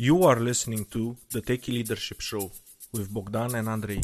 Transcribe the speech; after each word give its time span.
You 0.00 0.22
are 0.22 0.38
listening 0.38 0.84
to 0.92 1.16
the 1.32 1.42
Techie 1.42 1.72
Leadership 1.72 2.20
Show 2.20 2.52
with 2.92 3.12
Bogdan 3.12 3.56
and 3.56 3.68
Andrei. 3.68 4.00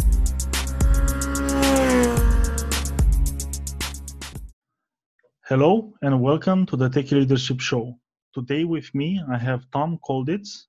Hello 5.46 5.94
and 6.02 6.20
welcome 6.20 6.66
to 6.66 6.76
the 6.76 6.90
Techie 6.90 7.20
Leadership 7.20 7.60
Show. 7.60 7.96
Today 8.34 8.64
with 8.64 8.92
me 8.92 9.22
I 9.30 9.38
have 9.38 9.70
Tom 9.70 10.00
Kolditz. 10.04 10.64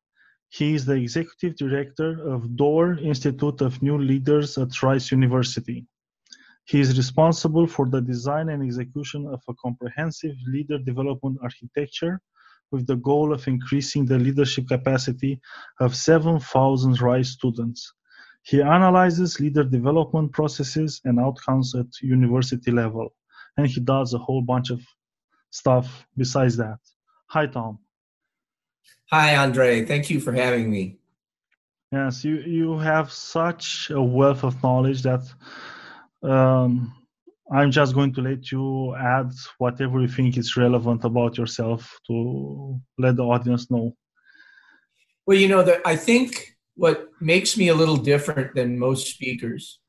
He 0.49 0.75
is 0.75 0.85
the 0.85 0.93
Executive 0.93 1.55
Director 1.55 2.11
of 2.31 2.55
Doerr 2.55 2.99
Institute 2.99 3.61
of 3.61 3.81
New 3.81 3.97
Leaders 3.97 4.59
at 4.59 4.83
Rice 4.83 5.11
University. 5.11 5.87
He 6.65 6.79
is 6.79 6.95
responsible 6.95 7.65
for 7.65 7.89
the 7.89 7.99
design 7.99 8.49
and 8.49 8.61
execution 8.61 9.25
of 9.25 9.41
a 9.49 9.55
comprehensive 9.55 10.35
leader 10.45 10.77
development 10.77 11.39
architecture 11.41 12.21
with 12.71 12.87
the 12.87 12.95
goal 12.95 13.33
of 13.33 13.47
increasing 13.47 14.05
the 14.05 14.17
leadership 14.17 14.67
capacity 14.67 15.39
of 15.79 15.95
7,000 15.95 17.01
Rice 17.01 17.29
students. 17.29 17.93
He 18.43 18.61
analyzes 18.61 19.39
leader 19.39 19.63
development 19.63 20.31
processes 20.31 21.01
and 21.03 21.19
outcomes 21.19 21.73
at 21.75 21.87
university 22.01 22.71
level, 22.71 23.13
and 23.57 23.67
he 23.67 23.79
does 23.79 24.13
a 24.13 24.19
whole 24.19 24.41
bunch 24.41 24.69
of 24.69 24.81
stuff 25.49 26.05
besides 26.15 26.57
that. 26.57 26.79
Hi, 27.27 27.47
Tom. 27.47 27.79
Hi, 29.11 29.35
Andre. 29.37 29.85
Thank 29.85 30.09
you 30.09 30.19
for 30.19 30.33
having 30.33 30.69
me. 30.69 30.97
Yes, 31.91 32.25
you, 32.25 32.35
you 32.37 32.77
have 32.77 33.11
such 33.11 33.89
a 33.89 34.01
wealth 34.01 34.43
of 34.43 34.61
knowledge 34.61 35.03
that 35.03 35.23
um, 36.23 36.93
I'm 37.51 37.71
just 37.71 37.93
going 37.93 38.13
to 38.13 38.21
let 38.21 38.51
you 38.51 38.95
add 38.95 39.31
whatever 39.59 40.01
you 40.01 40.07
think 40.07 40.37
is 40.37 40.57
relevant 40.57 41.03
about 41.03 41.37
yourself 41.37 41.99
to 42.07 42.79
let 42.97 43.17
the 43.17 43.23
audience 43.23 43.69
know. 43.69 43.95
Well, 45.27 45.37
you 45.37 45.47
know, 45.47 45.61
that 45.63 45.81
I 45.85 45.95
think 45.95 46.55
what 46.75 47.09
makes 47.21 47.55
me 47.57 47.67
a 47.67 47.75
little 47.75 47.97
different 47.97 48.55
than 48.55 48.79
most 48.79 49.07
speakers 49.07 49.79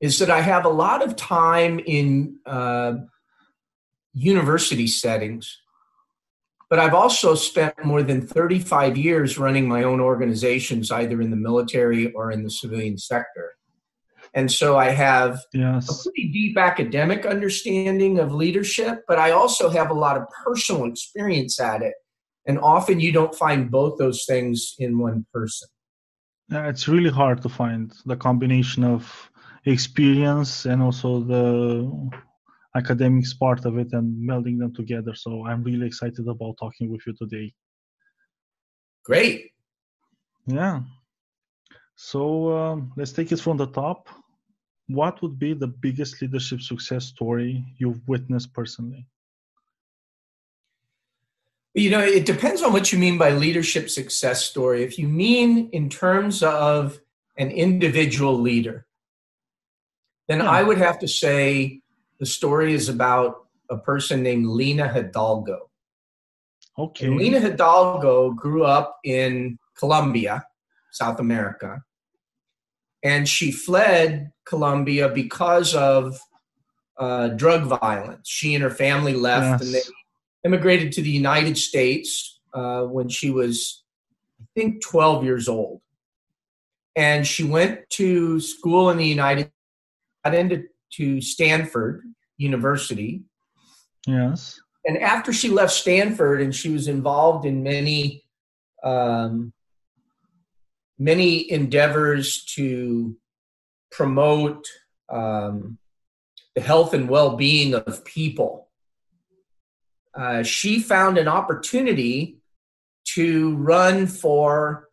is 0.00 0.18
that 0.18 0.30
I 0.30 0.40
have 0.40 0.64
a 0.64 0.70
lot 0.70 1.02
of 1.02 1.16
time 1.16 1.80
in 1.80 2.38
uh, 2.46 2.94
university 4.12 4.86
settings, 4.86 5.56
but 6.70 6.78
I've 6.78 6.94
also 6.94 7.34
spent 7.34 7.84
more 7.84 8.02
than 8.02 8.26
35 8.26 8.96
years 8.96 9.38
running 9.38 9.66
my 9.66 9.82
own 9.84 10.00
organizations, 10.00 10.90
either 10.90 11.20
in 11.20 11.30
the 11.30 11.36
military 11.36 12.12
or 12.12 12.30
in 12.30 12.44
the 12.44 12.50
civilian 12.50 12.98
sector. 12.98 13.57
And 14.34 14.50
so 14.50 14.76
I 14.76 14.90
have 14.90 15.40
yes. 15.52 15.88
a 15.88 16.02
pretty 16.02 16.28
deep 16.28 16.58
academic 16.58 17.26
understanding 17.26 18.18
of 18.18 18.32
leadership, 18.32 19.04
but 19.08 19.18
I 19.18 19.30
also 19.32 19.68
have 19.70 19.90
a 19.90 19.94
lot 19.94 20.16
of 20.16 20.24
personal 20.44 20.84
experience 20.84 21.60
at 21.60 21.82
it. 21.82 21.94
And 22.46 22.58
often 22.58 23.00
you 23.00 23.12
don't 23.12 23.34
find 23.34 23.70
both 23.70 23.98
those 23.98 24.24
things 24.24 24.74
in 24.78 24.98
one 24.98 25.26
person. 25.32 25.68
Yeah, 26.50 26.68
it's 26.68 26.88
really 26.88 27.10
hard 27.10 27.42
to 27.42 27.48
find 27.48 27.92
the 28.06 28.16
combination 28.16 28.84
of 28.84 29.30
experience 29.66 30.64
and 30.64 30.82
also 30.82 31.20
the 31.20 32.10
academics 32.74 33.34
part 33.34 33.64
of 33.64 33.76
it 33.78 33.92
and 33.92 34.16
melding 34.28 34.58
them 34.58 34.72
together. 34.74 35.14
So 35.14 35.46
I'm 35.46 35.62
really 35.62 35.86
excited 35.86 36.26
about 36.26 36.56
talking 36.58 36.90
with 36.90 37.02
you 37.06 37.14
today. 37.18 37.52
Great. 39.04 39.52
Yeah. 40.46 40.80
So 42.00 42.56
um, 42.56 42.92
let's 42.96 43.10
take 43.10 43.32
it 43.32 43.40
from 43.40 43.56
the 43.56 43.66
top. 43.66 44.08
What 44.86 45.20
would 45.20 45.36
be 45.36 45.52
the 45.52 45.66
biggest 45.66 46.22
leadership 46.22 46.62
success 46.62 47.06
story 47.06 47.64
you've 47.76 48.06
witnessed 48.06 48.54
personally? 48.54 49.04
You 51.74 51.90
know, 51.90 51.98
it 51.98 52.24
depends 52.24 52.62
on 52.62 52.72
what 52.72 52.92
you 52.92 53.00
mean 53.00 53.18
by 53.18 53.32
leadership 53.32 53.90
success 53.90 54.44
story. 54.44 54.84
If 54.84 54.96
you 54.96 55.08
mean 55.08 55.70
in 55.72 55.88
terms 55.88 56.44
of 56.44 57.00
an 57.36 57.50
individual 57.50 58.38
leader, 58.38 58.86
then 60.28 60.38
yeah. 60.38 60.50
I 60.50 60.62
would 60.62 60.78
have 60.78 61.00
to 61.00 61.08
say 61.08 61.80
the 62.20 62.26
story 62.26 62.74
is 62.74 62.88
about 62.88 63.48
a 63.70 63.76
person 63.76 64.22
named 64.22 64.46
Lina 64.46 64.86
Hidalgo. 64.86 65.68
Okay. 66.78 67.06
And 67.06 67.16
Lina 67.16 67.40
Hidalgo 67.40 68.30
grew 68.30 68.62
up 68.62 69.00
in 69.02 69.58
Colombia, 69.76 70.44
South 70.92 71.18
America, 71.18 71.82
and 73.02 73.28
she 73.28 73.50
fled 73.52 74.32
Colombia 74.44 75.08
because 75.08 75.74
of 75.74 76.18
uh, 76.98 77.28
drug 77.28 77.64
violence. 77.64 78.28
She 78.28 78.54
and 78.54 78.62
her 78.62 78.70
family 78.70 79.14
left, 79.14 79.62
yes. 79.62 79.62
and 79.62 79.74
they 79.74 79.80
immigrated 80.44 80.92
to 80.92 81.02
the 81.02 81.10
United 81.10 81.56
States 81.56 82.40
uh, 82.52 82.82
when 82.82 83.08
she 83.08 83.30
was, 83.30 83.82
I 84.40 84.44
think, 84.54 84.82
12 84.82 85.24
years 85.24 85.48
old. 85.48 85.80
And 86.96 87.26
she 87.26 87.44
went 87.44 87.88
to 87.90 88.40
school 88.40 88.90
in 88.90 88.96
the 88.96 89.06
United, 89.06 89.52
got 90.24 90.34
into 90.34 90.64
to 90.94 91.20
Stanford 91.20 92.02
University. 92.38 93.22
Yes. 94.06 94.60
And 94.84 94.98
after 94.98 95.32
she 95.32 95.48
left 95.48 95.72
Stanford, 95.72 96.40
and 96.40 96.54
she 96.54 96.70
was 96.70 96.88
involved 96.88 97.44
in 97.44 97.62
many 97.62 98.24
um, 98.82 99.52
many 100.98 101.50
endeavors 101.50 102.44
to 102.44 103.16
promote 103.90 104.66
um, 105.08 105.78
the 106.54 106.60
health 106.60 106.94
and 106.94 107.08
well-being 107.08 107.74
of 107.74 108.04
people. 108.04 108.68
Uh, 110.14 110.42
she 110.42 110.80
found 110.80 111.16
an 111.16 111.28
opportunity 111.28 112.38
to 113.04 113.56
run 113.56 114.06
for 114.06 114.88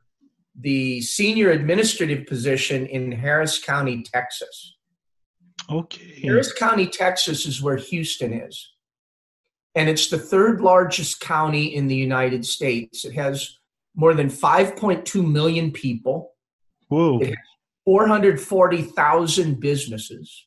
the 0.60 1.02
senior 1.02 1.50
administrative 1.50 2.28
position 2.28 2.86
in 2.86 3.12
Harris 3.12 3.62
County, 3.62 4.04
Texas. 4.04 4.76
Okay. 5.70 6.22
Harris 6.22 6.54
County, 6.54 6.88
Texas 6.88 7.46
is 7.46 7.62
where 7.62 7.78
Houston 7.78 8.32
is. 8.34 8.72
And 9.74 9.90
it's 9.90 10.10
the 10.10 10.20
third 10.20 10.62
largest 10.62 11.20
county 11.20 11.76
in 11.76 11.88
the 11.88 11.96
United 11.96 12.46
States. 12.46 13.04
It 13.04 13.14
has 13.16 13.58
more 13.96 14.14
than 14.14 14.28
5.2 14.28 15.32
million 15.32 15.72
people. 15.72 16.34
Whoa. 16.90 17.22
440,000 17.86 19.60
businesses. 19.60 20.46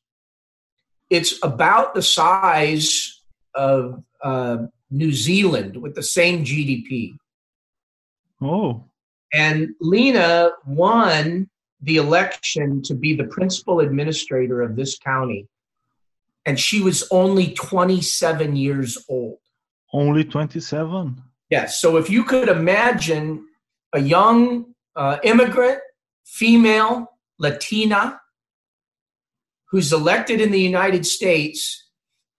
It's 1.10 1.38
about 1.42 1.94
the 1.94 2.03
size 2.03 3.22
of 3.54 4.03
uh, 4.22 4.59
New 4.91 5.12
Zealand 5.12 5.76
with 5.76 5.94
the 5.94 6.03
same 6.03 6.44
GDP. 6.44 7.16
Oh. 8.41 8.84
And 9.32 9.75
Lina 9.80 10.50
won 10.66 11.48
the 11.80 11.97
election 11.97 12.82
to 12.82 12.94
be 12.94 13.15
the 13.15 13.25
principal 13.25 13.80
administrator 13.80 14.62
of 14.62 14.76
this 14.76 14.98
county. 14.98 15.47
And 16.44 16.59
she 16.59 16.80
was 16.80 17.06
only 17.10 17.54
27 17.54 18.56
years 18.56 18.98
old. 19.09 19.38
Only 19.92 20.25
27? 20.25 21.22
Yes. 21.50 21.81
So 21.81 21.97
if 21.97 22.10
you 22.10 22.25
could 22.25 22.48
imagine 22.48 23.47
a 23.92 24.00
young 24.00 24.75
uh, 24.94 25.19
immigrant, 25.22 25.81
female, 26.25 27.12
Latina, 27.38 28.20
who's 29.70 29.92
elected 29.92 30.41
in 30.41 30.50
the 30.50 30.60
United 30.60 31.06
States 31.06 31.88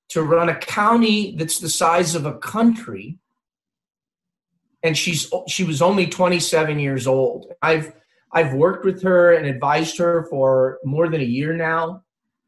to 0.10 0.24
run 0.24 0.50
a 0.50 0.56
county 0.56 1.36
that's 1.36 1.60
the 1.60 1.70
size 1.70 2.16
of 2.16 2.26
a 2.26 2.38
country, 2.38 3.18
and 4.84 4.98
she's 4.98 5.32
she 5.48 5.64
was 5.64 5.82
only 5.82 6.08
27 6.08 6.80
years 6.80 7.08
old. 7.08 7.52
I've 7.62 7.94
I've 8.32 8.54
worked 8.54 8.86
with 8.86 9.02
her 9.04 9.34
and 9.34 9.46
advised 9.46 9.98
her 9.98 10.28
for 10.30 10.80
more 10.84 11.10
than 11.10 11.22
a 11.22 11.26
year 11.26 11.54
now. 11.54 12.04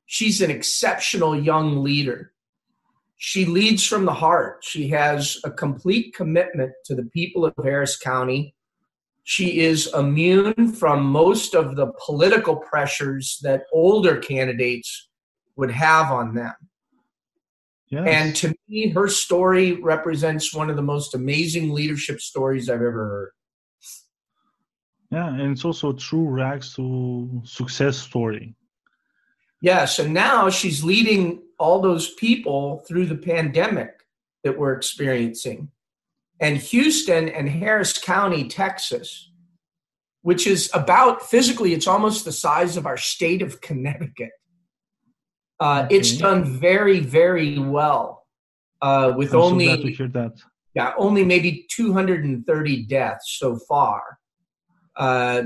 She's 0.05 0.41
an 0.41 0.51
exceptional 0.51 1.35
young 1.35 1.83
leader 1.83 2.33
she 3.23 3.45
leads 3.45 3.85
from 3.85 4.05
the 4.05 4.13
heart. 4.15 4.63
She 4.63 4.87
has 4.87 5.39
a 5.43 5.51
complete 5.51 6.15
commitment 6.15 6.71
to 6.85 6.95
the 6.95 7.05
people 7.13 7.45
of 7.45 7.53
Harris 7.63 7.95
County. 7.95 8.55
She 9.25 9.59
is 9.59 9.93
immune 9.93 10.73
from 10.73 11.03
most 11.03 11.53
of 11.53 11.75
the 11.75 11.93
political 12.03 12.55
pressures 12.55 13.37
that 13.43 13.65
older 13.71 14.17
candidates 14.17 15.09
would 15.55 15.69
have 15.69 16.11
on 16.11 16.33
them. 16.33 16.55
Yes. 17.89 18.07
And 18.07 18.35
to 18.37 18.55
me, 18.67 18.89
her 18.89 19.07
story 19.07 19.73
represents 19.73 20.51
one 20.51 20.71
of 20.71 20.75
the 20.75 20.81
most 20.81 21.13
amazing 21.13 21.73
leadership 21.73 22.21
stories 22.21 22.71
I've 22.71 22.77
ever 22.77 23.07
heard. 23.07 23.31
Yeah, 25.11 25.27
and 25.27 25.51
it's 25.51 25.63
also 25.63 25.91
a 25.91 25.95
true 25.95 26.27
rags 26.27 26.73
to 26.77 27.43
success 27.45 27.97
story. 27.97 28.55
Yes, 29.61 29.99
and 29.99 30.11
now 30.11 30.49
she's 30.49 30.83
leading 30.83 31.43
all 31.61 31.79
those 31.79 32.13
people 32.15 32.83
through 32.87 33.05
the 33.05 33.15
pandemic 33.15 34.01
that 34.43 34.57
we're 34.57 34.73
experiencing. 34.73 35.69
And 36.39 36.57
Houston 36.57 37.29
and 37.29 37.47
Harris 37.47 37.99
County, 37.99 38.47
Texas, 38.47 39.29
which 40.23 40.47
is 40.47 40.71
about 40.73 41.21
physically, 41.21 41.73
it's 41.73 41.85
almost 41.85 42.25
the 42.25 42.31
size 42.31 42.77
of 42.77 42.87
our 42.87 42.97
state 42.97 43.43
of 43.43 43.61
Connecticut. 43.61 44.31
Uh, 45.59 45.83
okay. 45.85 45.97
It's 45.97 46.17
done 46.17 46.43
very, 46.43 46.99
very 46.99 47.59
well 47.59 48.25
uh, 48.81 49.13
with 49.15 49.33
I'm 49.35 49.41
only 49.41 49.67
so 49.67 49.75
glad 49.75 49.85
to 49.85 49.93
hear 49.93 50.07
that. 50.07 50.31
yeah, 50.73 50.93
only 50.97 51.23
maybe 51.23 51.67
230 51.69 52.85
deaths 52.85 53.37
so 53.37 53.59
far. 53.69 54.17
Uh, 54.95 55.43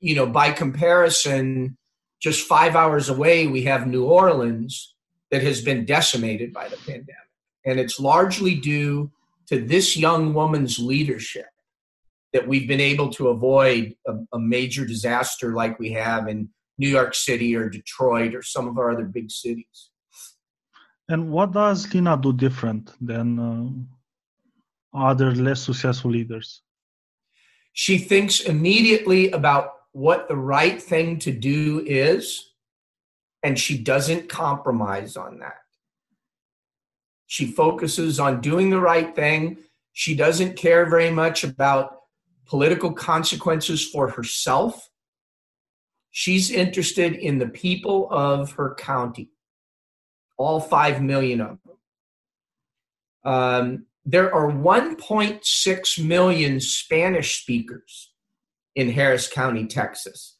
you 0.00 0.16
know, 0.16 0.26
by 0.26 0.50
comparison, 0.50 1.78
just 2.20 2.48
five 2.48 2.74
hours 2.74 3.08
away, 3.08 3.46
we 3.46 3.62
have 3.62 3.86
New 3.86 4.04
Orleans 4.04 4.91
that 5.32 5.42
has 5.42 5.62
been 5.62 5.84
decimated 5.84 6.52
by 6.52 6.68
the 6.68 6.76
pandemic. 6.76 7.30
And 7.64 7.80
it's 7.80 7.98
largely 7.98 8.54
due 8.54 9.10
to 9.48 9.60
this 9.60 9.96
young 9.96 10.34
woman's 10.34 10.78
leadership 10.78 11.46
that 12.32 12.46
we've 12.46 12.68
been 12.68 12.80
able 12.80 13.10
to 13.10 13.28
avoid 13.28 13.96
a, 14.06 14.14
a, 14.32 14.38
major 14.38 14.86
disaster 14.86 15.52
like 15.52 15.78
we 15.78 15.90
have 15.92 16.28
in 16.28 16.48
New 16.78 16.88
York 16.88 17.14
City 17.14 17.56
or 17.56 17.68
Detroit 17.68 18.34
or 18.34 18.42
some 18.42 18.68
of 18.68 18.78
our 18.78 18.90
other 18.90 19.04
big 19.04 19.30
cities. 19.30 19.90
And 21.08 21.30
what 21.30 21.52
does 21.52 21.92
Lina 21.92 22.16
do 22.16 22.32
different 22.32 22.92
than 23.00 23.38
uh, 23.38 24.98
other 24.98 25.34
less 25.34 25.62
successful 25.62 26.10
leaders? 26.10 26.62
She 27.72 27.98
thinks 27.98 28.40
immediately 28.40 29.30
about 29.30 29.72
what 29.92 30.28
the 30.28 30.36
right 30.36 30.80
thing 30.82 31.18
to 31.20 31.32
do 31.32 31.82
is, 31.86 32.51
and 33.42 33.58
she 33.58 33.78
doesn't 33.78 34.28
compromise 34.28 35.16
on 35.16 35.38
that. 35.40 35.56
She 37.26 37.46
focuses 37.46 38.20
on 38.20 38.40
doing 38.40 38.70
the 38.70 38.80
right 38.80 39.14
thing. 39.14 39.58
She 39.92 40.14
doesn't 40.14 40.56
care 40.56 40.88
very 40.88 41.10
much 41.10 41.44
about 41.44 41.96
political 42.46 42.92
consequences 42.92 43.88
for 43.88 44.08
herself. 44.10 44.88
She's 46.10 46.50
interested 46.50 47.14
in 47.14 47.38
the 47.38 47.48
people 47.48 48.06
of 48.10 48.52
her 48.52 48.74
county, 48.74 49.30
all 50.36 50.60
5 50.60 51.02
million 51.02 51.40
of 51.40 51.58
them. 51.64 51.76
Um, 53.24 53.86
there 54.04 54.34
are 54.34 54.50
1.6 54.50 56.04
million 56.04 56.60
Spanish 56.60 57.40
speakers 57.40 58.12
in 58.74 58.90
Harris 58.90 59.26
County, 59.28 59.66
Texas. 59.66 60.31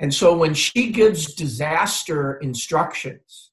And 0.00 0.12
so 0.12 0.34
when 0.34 0.54
she 0.54 0.90
gives 0.90 1.34
disaster 1.34 2.38
instructions, 2.38 3.52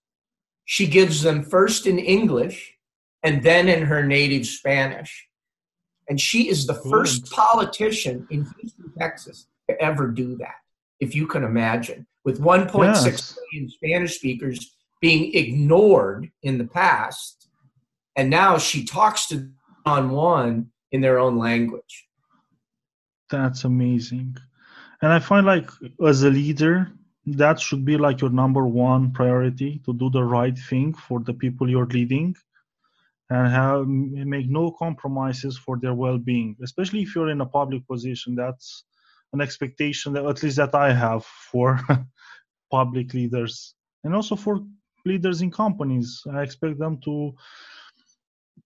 she 0.64 0.88
gives 0.88 1.22
them 1.22 1.44
first 1.44 1.86
in 1.86 2.00
English 2.00 2.74
and 3.22 3.44
then 3.44 3.68
in 3.68 3.84
her 3.84 4.04
native 4.04 4.46
Spanish. 4.46 5.28
And 6.10 6.20
she 6.20 6.48
is 6.48 6.66
the 6.66 6.74
first 6.74 7.30
politician 7.32 8.26
in 8.32 8.48
Houston, 8.60 8.94
Texas 8.98 9.48
to 9.70 9.80
ever 9.82 10.08
do 10.08 10.38
that, 10.38 10.56
if 11.02 11.14
you 11.14 11.28
can 11.28 11.44
imagine, 11.44 12.08
with 12.24 12.40
1.6 12.40 13.06
yes. 13.06 13.38
million 13.52 13.70
Spanish 13.70 14.16
speakers 14.16 14.74
being 15.02 15.34
ignored 15.34 16.32
in 16.44 16.58
the 16.58 16.68
past. 16.68 17.50
And 18.16 18.30
now 18.30 18.58
she 18.58 18.86
talks 18.86 19.28
to 19.28 19.50
on 19.86 20.12
one 20.12 20.72
in 20.92 21.02
their 21.02 21.20
own 21.20 21.38
language. 21.38 22.08
That's 23.30 23.66
amazing. 23.66 24.38
And 25.02 25.14
I 25.14 25.20
find 25.20 25.46
like 25.46 25.70
as 26.06 26.24
a 26.24 26.30
leader, 26.30 26.92
that 27.28 27.60
should 27.60 27.86
be 27.86 27.98
like 27.98 28.22
your 28.22 28.30
number 28.30 28.66
one 28.68 29.12
priority 29.12 29.82
to 29.86 29.94
do 29.94 30.10
the 30.10 30.24
right 30.24 30.58
thing 30.58 30.94
for 30.94 31.20
the 31.20 31.34
people 31.34 31.70
you're 31.70 31.86
leading 31.88 32.36
and 33.30 33.48
have 33.52 33.86
make 33.88 34.50
no 34.50 34.72
compromises 34.72 35.58
for 35.58 35.78
their 35.78 35.94
well-being 35.94 36.56
especially 36.64 37.02
if 37.02 37.14
you're 37.14 37.30
in 37.30 37.42
a 37.42 37.46
public 37.46 37.86
position. 37.86 38.36
That's 38.36 38.86
an 39.34 39.42
expectation 39.42 40.14
that 40.14 40.26
at 40.26 40.42
least 40.42 40.56
that 40.56 40.74
i 40.74 40.94
have 40.94 41.26
for 41.26 41.80
public 42.72 43.14
leaders 43.14 43.76
and 44.06 44.16
also 44.16 44.36
for 44.36 44.62
leaders 45.06 45.42
in 45.42 45.52
companies. 45.52 46.24
I 46.34 46.42
expect 46.42 46.80
them 46.80 47.00
to 47.02 47.34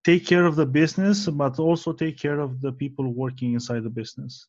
take 0.04 0.26
care 0.26 0.46
of 0.46 0.56
the 0.56 0.66
business 0.66 1.28
but 1.28 1.60
also 1.60 1.94
take 1.94 2.18
care 2.18 2.40
of 2.40 2.62
the 2.62 2.72
people 2.72 3.12
working 3.12 3.54
inside 3.54 3.84
the 3.84 3.90
business 3.90 4.48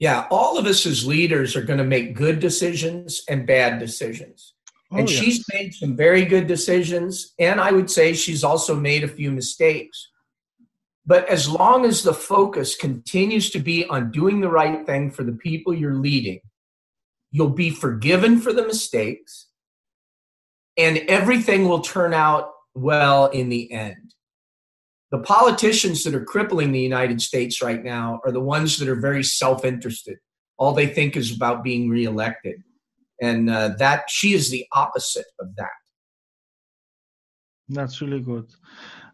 yeah, 0.00 0.26
all 0.30 0.58
of 0.58 0.66
us 0.66 0.86
as 0.86 1.06
leaders 1.06 1.54
are 1.54 1.62
going 1.62 1.78
to 1.78 1.84
make 1.84 2.16
good 2.16 2.40
decisions 2.40 3.22
and 3.28 3.46
bad 3.46 3.78
decisions. 3.78 4.54
Oh, 4.90 4.96
and 4.96 5.10
yes. 5.10 5.20
she's 5.20 5.44
made 5.52 5.74
some 5.74 5.94
very 5.94 6.24
good 6.24 6.46
decisions. 6.46 7.34
And 7.38 7.60
I 7.60 7.70
would 7.70 7.90
say 7.90 8.14
she's 8.14 8.42
also 8.42 8.74
made 8.74 9.04
a 9.04 9.08
few 9.08 9.30
mistakes. 9.30 10.08
But 11.06 11.28
as 11.28 11.48
long 11.48 11.84
as 11.84 12.02
the 12.02 12.14
focus 12.14 12.74
continues 12.74 13.50
to 13.50 13.58
be 13.58 13.84
on 13.84 14.10
doing 14.10 14.40
the 14.40 14.48
right 14.48 14.86
thing 14.86 15.10
for 15.10 15.22
the 15.22 15.32
people 15.32 15.74
you're 15.74 15.94
leading, 15.94 16.40
you'll 17.30 17.50
be 17.50 17.70
forgiven 17.70 18.40
for 18.40 18.54
the 18.54 18.66
mistakes 18.66 19.48
and 20.78 20.98
everything 21.08 21.68
will 21.68 21.80
turn 21.80 22.14
out 22.14 22.52
well 22.74 23.26
in 23.26 23.50
the 23.50 23.70
end 23.70 24.14
the 25.10 25.18
politicians 25.18 26.04
that 26.04 26.14
are 26.14 26.24
crippling 26.24 26.72
the 26.72 26.80
United 26.80 27.20
States 27.20 27.60
right 27.60 27.82
now 27.82 28.20
are 28.24 28.32
the 28.32 28.40
ones 28.40 28.78
that 28.78 28.88
are 28.88 29.00
very 29.00 29.24
self 29.24 29.64
interested. 29.64 30.18
All 30.58 30.72
they 30.72 30.86
think 30.86 31.16
is 31.16 31.34
about 31.34 31.64
being 31.64 31.88
reelected. 31.88 32.62
And 33.20 33.50
uh, 33.50 33.70
that 33.78 34.08
she 34.08 34.34
is 34.34 34.50
the 34.50 34.64
opposite 34.72 35.26
of 35.40 35.54
that. 35.56 35.68
That's 37.68 38.00
really 38.00 38.20
good. 38.20 38.50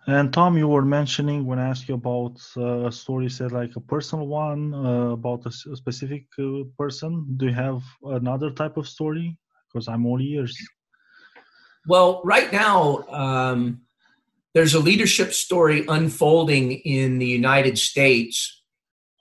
And 0.06 0.32
Tom, 0.32 0.56
you 0.56 0.68
were 0.68 0.84
mentioning 0.84 1.44
when 1.44 1.58
I 1.58 1.68
asked 1.68 1.88
you 1.88 1.96
about 1.96 2.40
uh, 2.56 2.86
a 2.86 2.92
story, 2.92 3.28
said 3.28 3.50
like 3.50 3.74
a 3.74 3.80
personal 3.80 4.28
one 4.28 4.72
uh, 4.72 5.10
about 5.10 5.44
a, 5.46 5.48
a 5.48 5.76
specific 5.76 6.26
uh, 6.38 6.62
person. 6.78 7.26
Do 7.36 7.46
you 7.46 7.54
have 7.54 7.82
another 8.04 8.50
type 8.50 8.76
of 8.76 8.88
story? 8.88 9.36
Because 9.68 9.88
I'm 9.88 10.06
all 10.06 10.20
ears. 10.20 10.56
Well, 11.88 12.22
right 12.24 12.52
now, 12.52 13.04
um, 13.08 13.80
there's 14.56 14.72
a 14.72 14.80
leadership 14.80 15.34
story 15.34 15.84
unfolding 15.86 16.72
in 16.72 17.18
the 17.18 17.26
United 17.26 17.76
States 17.78 18.62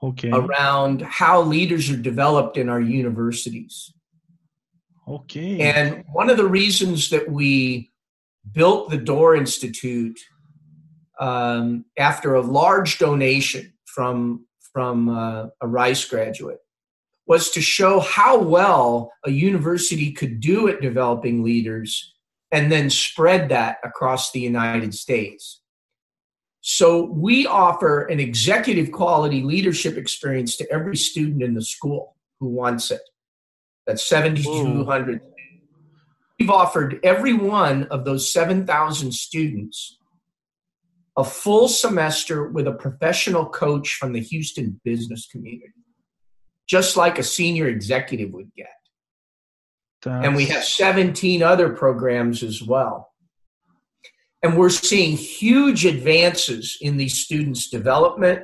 okay. 0.01 0.31
around 0.31 1.01
how 1.01 1.41
leaders 1.41 1.89
are 1.89 1.97
developed 1.97 2.55
in 2.55 2.69
our 2.69 2.79
universities. 2.79 3.93
Okay. 5.05 5.59
And 5.59 6.05
one 6.13 6.29
of 6.29 6.37
the 6.37 6.47
reasons 6.47 7.09
that 7.09 7.29
we 7.29 7.91
built 8.53 8.89
the 8.89 8.97
Doerr 8.97 9.35
Institute 9.35 10.17
um, 11.19 11.83
after 11.97 12.35
a 12.35 12.41
large 12.41 12.97
donation 12.97 13.73
from 13.83 14.45
from 14.71 15.09
uh, 15.09 15.47
a 15.59 15.67
Rice 15.67 16.05
graduate 16.05 16.59
was 17.27 17.49
to 17.49 17.59
show 17.59 17.99
how 17.99 18.39
well 18.39 19.11
a 19.25 19.31
university 19.31 20.13
could 20.13 20.39
do 20.39 20.69
at 20.69 20.79
developing 20.79 21.43
leaders 21.43 22.14
and 22.51 22.71
then 22.71 22.89
spread 22.89 23.49
that 23.49 23.77
across 23.83 24.31
the 24.31 24.39
United 24.39 24.93
States. 24.93 25.61
So 26.61 27.03
we 27.03 27.45
offer 27.45 28.05
an 28.05 28.19
executive 28.19 28.91
quality 28.91 29.43
leadership 29.43 29.97
experience 29.97 30.55
to 30.57 30.71
every 30.71 30.97
student 30.97 31.43
in 31.43 31.53
the 31.53 31.61
school 31.61 32.15
who 32.39 32.47
wants 32.47 32.91
it. 32.91 33.01
That's 33.85 34.07
7,200. 34.07 35.21
We've 36.39 36.49
offered 36.49 36.99
every 37.03 37.33
one 37.33 37.83
of 37.85 38.03
those 38.03 38.31
7,000 38.31 39.11
students 39.13 39.97
a 41.17 41.23
full 41.23 41.67
semester 41.67 42.49
with 42.49 42.67
a 42.67 42.73
professional 42.73 43.45
coach 43.45 43.95
from 43.95 44.11
the 44.11 44.19
Houston 44.19 44.79
business 44.83 45.27
community, 45.27 45.71
just 46.67 46.97
like 46.97 47.17
a 47.17 47.23
senior 47.23 47.67
executive 47.67 48.31
would 48.33 48.53
get. 48.55 48.67
And 50.11 50.35
we 50.35 50.45
have 50.45 50.63
17 50.63 51.41
other 51.43 51.69
programs 51.69 52.43
as 52.43 52.61
well. 52.61 53.11
And 54.43 54.57
we're 54.57 54.69
seeing 54.69 55.17
huge 55.17 55.85
advances 55.85 56.77
in 56.81 56.97
these 56.97 57.17
students' 57.17 57.69
development. 57.69 58.43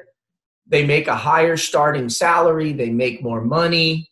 They 0.65 0.85
make 0.85 1.07
a 1.07 1.15
higher 1.15 1.57
starting 1.57 2.09
salary, 2.09 2.73
they 2.73 2.89
make 2.89 3.21
more 3.21 3.41
money. 3.41 4.09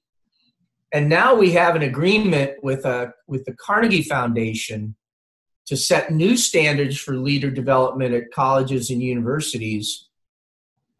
And 0.94 1.08
now 1.08 1.36
we 1.36 1.52
have 1.52 1.76
an 1.76 1.84
agreement 1.84 2.64
with, 2.64 2.86
a, 2.86 2.90
uh, 2.90 3.12
with 3.28 3.46
the 3.46 3.54
Carnegie 3.54 4.02
Foundation 4.02 4.96
to 5.68 5.78
set 5.78 6.12
new 6.12 6.36
standards 6.36 6.98
for 6.98 7.16
leader 7.16 7.52
development 7.52 8.14
at 8.14 8.32
colleges 8.32 8.90
and 8.90 9.02
universities 9.04 10.10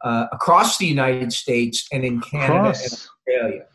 uh, 0.04 0.28
across 0.32 0.78
the 0.78 0.86
United 0.86 1.34
States 1.34 1.88
and 1.92 2.04
in 2.06 2.22
Canada 2.22 2.60
across. 2.60 2.84
and 2.84 2.94
Australia. 2.94 3.66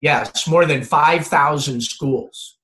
Yes, 0.00 0.46
more 0.46 0.66
than 0.66 0.82
5,000 0.82 1.80
schools. 1.80 2.58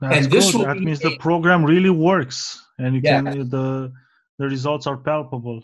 That's 0.00 0.16
and 0.16 0.32
this 0.32 0.52
that 0.52 0.78
means 0.78 0.98
the 0.98 1.16
program 1.18 1.64
really 1.64 1.90
works 1.90 2.60
and 2.78 2.96
you 2.96 3.00
yeah. 3.04 3.22
can 3.22 3.48
the 3.48 3.92
the 4.38 4.46
results 4.48 4.88
are 4.88 4.96
palpable. 4.96 5.62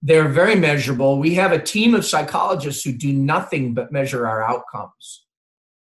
They're 0.00 0.28
very 0.28 0.54
measurable. 0.54 1.18
We 1.18 1.34
have 1.34 1.50
a 1.50 1.58
team 1.58 1.94
of 1.94 2.04
psychologists 2.04 2.84
who 2.84 2.92
do 2.92 3.12
nothing 3.12 3.74
but 3.74 3.90
measure 3.90 4.28
our 4.28 4.44
outcomes. 4.44 5.24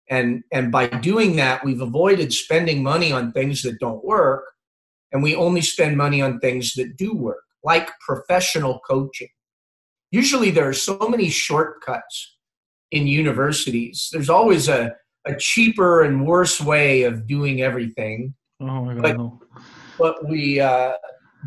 And 0.09 0.43
and 0.51 0.71
by 0.71 0.87
doing 0.87 1.35
that, 1.35 1.63
we've 1.63 1.81
avoided 1.81 2.33
spending 2.33 2.81
money 2.81 3.11
on 3.11 3.31
things 3.31 3.61
that 3.61 3.79
don't 3.79 4.03
work 4.03 4.45
and 5.11 5.21
we 5.21 5.35
only 5.35 5.61
spend 5.61 5.97
money 5.97 6.21
on 6.21 6.39
things 6.39 6.73
that 6.73 6.97
do 6.97 7.13
work, 7.13 7.43
like 7.63 7.89
professional 7.99 8.79
coaching. 8.79 9.29
Usually 10.11 10.49
there 10.49 10.67
are 10.67 10.73
so 10.73 10.97
many 11.07 11.29
shortcuts 11.29 12.37
in 12.91 13.07
universities. 13.07 14.09
There's 14.11 14.29
always 14.29 14.67
a, 14.67 14.95
a 15.25 15.35
cheaper 15.35 16.03
and 16.03 16.25
worse 16.25 16.59
way 16.59 17.03
of 17.03 17.27
doing 17.27 17.61
everything. 17.61 18.33
Oh 18.61 18.85
my 18.85 18.95
God, 18.95 19.39
but, 19.39 19.57
but 19.97 20.29
we 20.29 20.59
uh, 20.59 20.93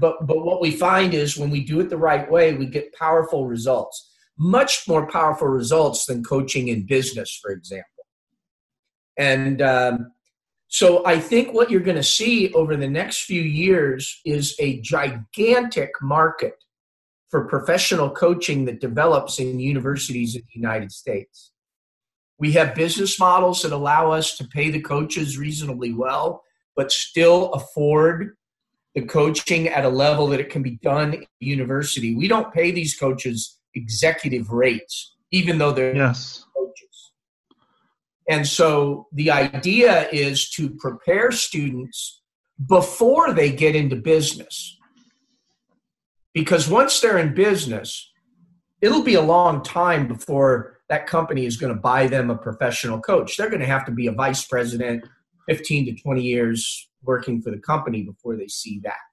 but 0.01 0.27
but 0.27 0.45
what 0.45 0.61
we 0.61 0.71
find 0.71 1.15
is 1.15 1.37
when 1.37 1.51
we 1.51 1.65
do 1.65 1.81
it 1.81 1.91
the 1.91 1.97
right 1.99 2.31
way, 2.31 2.55
we 2.55 2.67
get 2.67 2.95
powerful 2.95 3.47
results. 3.47 4.11
much 4.39 4.89
more 4.89 5.07
powerful 5.09 5.49
results 5.49 6.07
than 6.07 6.25
coaching 6.25 6.69
in 6.69 6.87
business, 6.87 7.39
for 7.41 7.53
example. 7.53 8.05
And 9.19 9.61
um, 9.63 10.13
so 10.69 11.05
I 11.05 11.19
think 11.19 11.53
what 11.53 11.71
you're 11.71 11.81
going 11.81 11.97
to 11.99 12.03
see 12.03 12.53
over 12.55 12.77
the 12.77 12.89
next 12.89 13.25
few 13.25 13.43
years 13.43 14.21
is 14.25 14.57
a 14.59 14.81
gigantic 14.81 15.91
market 16.01 16.55
for 17.33 17.47
professional 17.47 18.11
coaching 18.11 18.67
that 18.67 18.79
develops 18.79 19.39
in 19.39 19.59
universities 19.59 20.37
in 20.37 20.43
the 20.43 20.61
United 20.61 20.93
States. 20.93 21.51
We 22.39 22.53
have 22.53 22.75
business 22.75 23.19
models 23.19 23.63
that 23.63 23.73
allow 23.73 24.11
us 24.11 24.37
to 24.37 24.47
pay 24.47 24.71
the 24.71 24.83
coaches 24.83 25.39
reasonably 25.39 25.95
well, 25.95 26.43
but 26.77 26.93
still 26.93 27.51
afford 27.55 28.37
the 28.95 29.01
coaching 29.01 29.69
at 29.69 29.87
a 29.87 29.89
level 29.89 30.27
that 30.27 30.41
it 30.41 30.51
can 30.51 30.63
be 30.63 30.79
done 30.83 31.15
at 31.15 31.27
university. 31.41 32.15
We 32.15 32.29
don't 32.29 32.53
pay 32.53 32.71
these 32.71 32.95
coaches 32.95 33.59
executive 33.75 34.51
rates, 34.51 35.15
even 35.31 35.57
though 35.57 35.73
they're 35.73 35.97
yes. 35.97 36.45
coaches. 36.55 37.13
And 38.29 38.47
so 38.47 39.07
the 39.11 39.31
idea 39.31 40.07
is 40.11 40.51
to 40.51 40.69
prepare 40.69 41.33
students 41.33 42.21
before 42.69 43.33
they 43.33 43.51
get 43.51 43.75
into 43.75 43.97
business. 43.97 44.77
Because 46.35 46.69
once 46.69 47.01
they're 47.01 47.19
in 47.19 47.35
business, 47.35 48.11
it'll 48.81 49.03
be 49.03 49.15
a 49.15 49.23
long 49.23 49.63
time 49.63 50.09
before 50.09 50.81
that 50.89 51.07
company 51.07 51.47
is 51.47 51.57
going 51.57 51.75
to 51.75 51.81
buy 51.81 52.07
them 52.07 52.31
a 52.31 52.37
professional 52.37 53.01
coach. 53.01 53.37
They're 53.37 53.51
going 53.51 53.61
to 53.61 53.67
have 53.67 53.87
to 53.87 53.93
be 53.93 54.07
a 54.07 54.13
vice 54.13 54.45
president 54.47 55.05
15 55.49 55.87
to 55.87 56.03
20 56.03 56.23
years 56.23 56.89
working 57.03 57.41
for 57.43 57.51
the 57.51 57.59
company 57.59 58.03
before 58.03 58.37
they 58.37 58.49
see 58.49 58.81
that. 58.85 59.05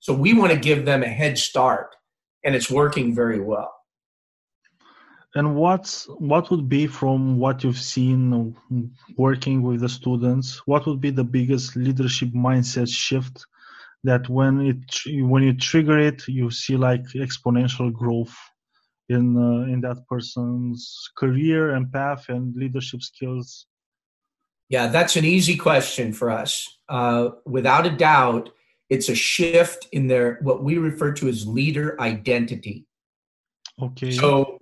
So 0.00 0.12
we 0.12 0.32
want 0.32 0.52
to 0.52 0.58
give 0.58 0.84
them 0.84 1.02
a 1.02 1.08
head 1.08 1.38
start, 1.38 1.94
and 2.44 2.54
it's 2.54 2.70
working 2.70 3.14
very 3.14 3.40
well. 3.40 3.74
And 5.34 5.56
what's 5.56 6.06
what 6.18 6.50
would 6.50 6.68
be 6.68 6.86
from 6.86 7.38
what 7.38 7.62
you've 7.62 7.80
seen 7.80 8.56
working 9.16 9.62
with 9.62 9.80
the 9.80 9.88
students? 9.88 10.66
What 10.66 10.86
would 10.86 11.00
be 11.00 11.10
the 11.10 11.24
biggest 11.24 11.76
leadership 11.76 12.30
mindset 12.30 12.88
shift 12.88 13.44
that 14.04 14.28
when 14.28 14.60
it 14.60 15.22
when 15.24 15.42
you 15.42 15.54
trigger 15.54 15.98
it, 15.98 16.26
you 16.28 16.50
see 16.50 16.76
like 16.76 17.04
exponential 17.14 17.92
growth 17.92 18.34
in 19.08 19.36
uh, 19.36 19.72
in 19.72 19.80
that 19.80 20.06
person's 20.08 21.10
career 21.16 21.74
and 21.74 21.92
path 21.92 22.28
and 22.28 22.54
leadership 22.56 23.02
skills? 23.02 23.66
Yeah, 24.68 24.88
that's 24.88 25.16
an 25.16 25.24
easy 25.24 25.56
question 25.56 26.12
for 26.12 26.30
us. 26.30 26.68
Uh, 26.88 27.30
without 27.46 27.86
a 27.86 27.90
doubt, 27.90 28.50
it's 28.90 29.08
a 29.08 29.14
shift 29.14 29.88
in 29.92 30.08
their 30.08 30.38
what 30.42 30.62
we 30.62 30.78
refer 30.78 31.12
to 31.12 31.28
as 31.28 31.46
leader 31.46 32.00
identity. 32.00 32.86
Okay. 33.80 34.10
So 34.10 34.58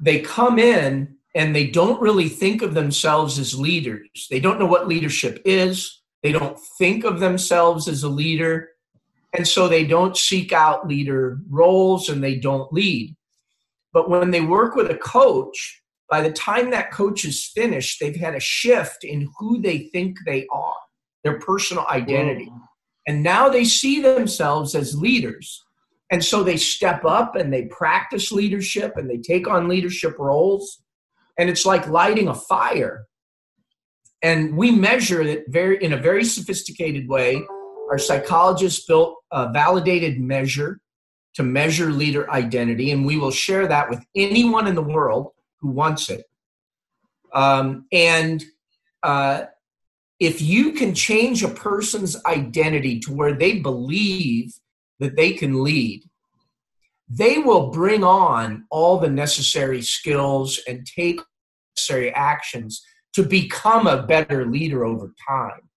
they 0.00 0.20
come 0.20 0.58
in 0.58 1.16
and 1.34 1.54
they 1.54 1.66
don't 1.66 2.00
really 2.00 2.28
think 2.28 2.62
of 2.62 2.74
themselves 2.74 3.38
as 3.38 3.58
leaders. 3.58 4.26
They 4.30 4.40
don't 4.40 4.58
know 4.58 4.66
what 4.66 4.88
leadership 4.88 5.40
is. 5.44 5.99
They 6.22 6.32
don't 6.32 6.58
think 6.78 7.04
of 7.04 7.20
themselves 7.20 7.88
as 7.88 8.02
a 8.02 8.08
leader. 8.08 8.68
And 9.32 9.46
so 9.46 9.68
they 9.68 9.84
don't 9.84 10.16
seek 10.16 10.52
out 10.52 10.88
leader 10.88 11.38
roles 11.48 12.08
and 12.08 12.22
they 12.22 12.36
don't 12.36 12.72
lead. 12.72 13.16
But 13.92 14.10
when 14.10 14.30
they 14.30 14.40
work 14.40 14.74
with 14.74 14.90
a 14.90 14.96
coach, 14.96 15.82
by 16.08 16.20
the 16.20 16.32
time 16.32 16.70
that 16.70 16.90
coach 16.90 17.24
is 17.24 17.46
finished, 17.54 18.00
they've 18.00 18.16
had 18.16 18.34
a 18.34 18.40
shift 18.40 19.04
in 19.04 19.28
who 19.38 19.60
they 19.62 19.78
think 19.78 20.18
they 20.26 20.46
are, 20.50 20.74
their 21.22 21.38
personal 21.38 21.86
identity. 21.88 22.46
Whoa. 22.46 22.60
And 23.06 23.22
now 23.22 23.48
they 23.48 23.64
see 23.64 24.02
themselves 24.02 24.74
as 24.74 25.00
leaders. 25.00 25.64
And 26.10 26.24
so 26.24 26.42
they 26.42 26.56
step 26.56 27.04
up 27.04 27.36
and 27.36 27.52
they 27.52 27.66
practice 27.66 28.32
leadership 28.32 28.96
and 28.96 29.08
they 29.08 29.18
take 29.18 29.48
on 29.48 29.68
leadership 29.68 30.18
roles. 30.18 30.82
And 31.38 31.48
it's 31.48 31.64
like 31.64 31.88
lighting 31.88 32.28
a 32.28 32.34
fire. 32.34 33.06
And 34.22 34.56
we 34.56 34.70
measure 34.70 35.22
it 35.22 35.44
very 35.48 35.82
in 35.82 35.92
a 35.92 35.96
very 35.96 36.24
sophisticated 36.24 37.08
way. 37.08 37.42
Our 37.90 37.98
psychologists 37.98 38.84
built 38.86 39.16
a 39.32 39.50
validated 39.52 40.20
measure 40.20 40.80
to 41.34 41.42
measure 41.42 41.90
leader 41.90 42.30
identity, 42.30 42.90
and 42.90 43.06
we 43.06 43.16
will 43.16 43.30
share 43.30 43.66
that 43.66 43.88
with 43.88 44.04
anyone 44.14 44.66
in 44.66 44.74
the 44.74 44.82
world 44.82 45.32
who 45.60 45.68
wants 45.68 46.10
it. 46.10 46.24
Um, 47.32 47.86
and 47.92 48.44
uh, 49.02 49.44
if 50.18 50.42
you 50.42 50.72
can 50.72 50.94
change 50.94 51.42
a 51.42 51.48
person's 51.48 52.22
identity 52.26 53.00
to 53.00 53.12
where 53.12 53.32
they 53.32 53.58
believe 53.58 54.52
that 54.98 55.16
they 55.16 55.32
can 55.32 55.62
lead, 55.62 56.02
they 57.08 57.38
will 57.38 57.70
bring 57.70 58.04
on 58.04 58.66
all 58.70 58.98
the 58.98 59.08
necessary 59.08 59.82
skills 59.82 60.60
and 60.68 60.86
take 60.86 61.20
necessary 61.76 62.12
actions 62.14 62.84
to 63.14 63.22
become 63.22 63.86
a 63.86 64.02
better 64.02 64.46
leader 64.46 64.84
over 64.84 65.12
time. 65.28 65.68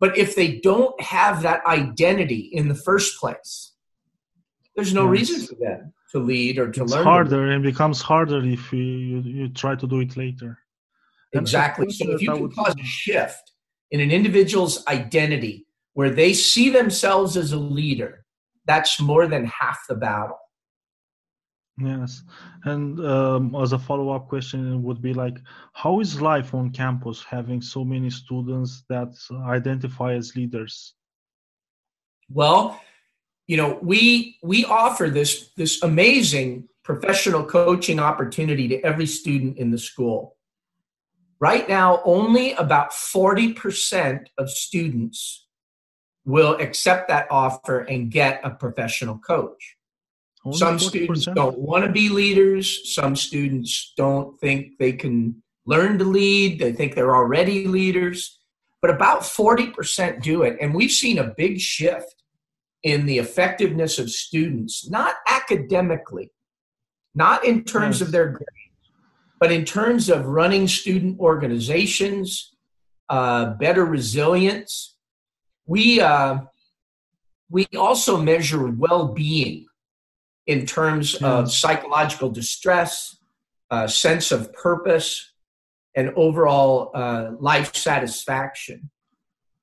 But 0.00 0.18
if 0.18 0.34
they 0.34 0.58
don't 0.58 0.98
have 1.00 1.42
that 1.42 1.64
identity 1.66 2.50
in 2.52 2.68
the 2.68 2.74
first 2.74 3.18
place, 3.18 3.72
there's 4.76 4.92
no 4.92 5.04
yes. 5.04 5.20
reason 5.20 5.46
for 5.46 5.54
them 5.54 5.92
to 6.12 6.18
lead 6.18 6.58
or 6.58 6.70
to 6.70 6.82
it's 6.82 6.92
learn. 6.92 7.04
harder 7.04 7.50
and 7.50 7.62
becomes 7.62 8.00
harder 8.00 8.44
if 8.44 8.72
you, 8.72 8.82
you, 8.82 9.20
you 9.20 9.48
try 9.48 9.74
to 9.74 9.86
do 9.86 10.00
it 10.00 10.16
later. 10.16 10.58
Exactly. 11.32 11.90
So 11.90 12.12
if 12.12 12.22
you 12.22 12.30
can 12.30 12.50
cause 12.50 12.74
a 12.78 12.84
shift 12.84 13.52
in 13.90 14.00
an 14.00 14.10
individual's 14.10 14.86
identity 14.86 15.66
where 15.94 16.10
they 16.10 16.32
see 16.32 16.70
themselves 16.70 17.36
as 17.36 17.52
a 17.52 17.56
leader, 17.56 18.24
that's 18.66 19.00
more 19.00 19.26
than 19.26 19.46
half 19.46 19.80
the 19.88 19.94
battle. 19.94 20.38
Yes, 21.76 22.22
and 22.64 23.04
um, 23.04 23.54
as 23.56 23.72
a 23.72 23.78
follow-up 23.78 24.28
question 24.28 24.82
would 24.84 25.02
be 25.02 25.12
like, 25.12 25.38
how 25.72 25.98
is 25.98 26.20
life 26.20 26.54
on 26.54 26.70
campus 26.70 27.24
having 27.24 27.60
so 27.60 27.84
many 27.84 28.10
students 28.10 28.84
that 28.88 29.12
identify 29.32 30.14
as 30.14 30.36
leaders? 30.36 30.94
Well, 32.28 32.80
you 33.46 33.56
know 33.56 33.78
we 33.82 34.38
we 34.42 34.64
offer 34.64 35.10
this 35.10 35.50
this 35.56 35.82
amazing 35.82 36.68
professional 36.82 37.44
coaching 37.44 37.98
opportunity 37.98 38.68
to 38.68 38.80
every 38.80 39.06
student 39.06 39.58
in 39.58 39.70
the 39.70 39.78
school. 39.78 40.36
Right 41.40 41.68
now 41.68 42.00
only 42.04 42.52
about 42.52 42.92
40% 42.92 44.26
of 44.38 44.48
students 44.48 45.46
will 46.24 46.56
accept 46.56 47.08
that 47.08 47.26
offer 47.30 47.80
and 47.80 48.10
get 48.10 48.40
a 48.44 48.50
professional 48.50 49.18
coach 49.18 49.76
only 50.44 50.58
some 50.58 50.76
40%? 50.76 50.80
students 50.80 51.26
don't 51.26 51.58
want 51.58 51.84
to 51.84 51.90
be 51.90 52.08
leaders 52.08 52.94
some 52.94 53.16
students 53.16 53.92
don't 53.96 54.38
think 54.40 54.78
they 54.78 54.92
can 54.92 55.42
learn 55.66 55.98
to 55.98 56.04
lead 56.04 56.58
they 56.58 56.72
think 56.72 56.94
they're 56.94 57.14
already 57.14 57.66
leaders 57.66 58.40
but 58.82 58.90
about 58.90 59.22
40% 59.22 60.22
do 60.22 60.42
it 60.42 60.56
and 60.60 60.74
we've 60.74 60.90
seen 60.90 61.18
a 61.18 61.32
big 61.36 61.58
shift 61.60 62.14
in 62.84 63.06
the 63.06 63.18
effectiveness 63.18 63.98
of 63.98 64.10
students, 64.10 64.88
not 64.88 65.16
academically, 65.26 66.30
not 67.14 67.44
in 67.44 67.64
terms 67.64 67.98
yes. 67.98 68.06
of 68.06 68.12
their 68.12 68.28
grades, 68.28 68.90
but 69.40 69.50
in 69.50 69.64
terms 69.64 70.10
of 70.10 70.26
running 70.26 70.68
student 70.68 71.18
organizations, 71.18 72.54
uh, 73.08 73.54
better 73.54 73.84
resilience. 73.86 74.96
We 75.66 76.00
uh, 76.00 76.40
we 77.50 77.66
also 77.76 78.20
measure 78.20 78.66
well-being 78.66 79.66
in 80.46 80.66
terms 80.66 81.14
of 81.16 81.50
psychological 81.50 82.30
distress, 82.30 83.16
uh, 83.70 83.86
sense 83.86 84.30
of 84.30 84.52
purpose, 84.52 85.32
and 85.94 86.12
overall 86.16 86.90
uh, 86.94 87.30
life 87.38 87.74
satisfaction. 87.74 88.90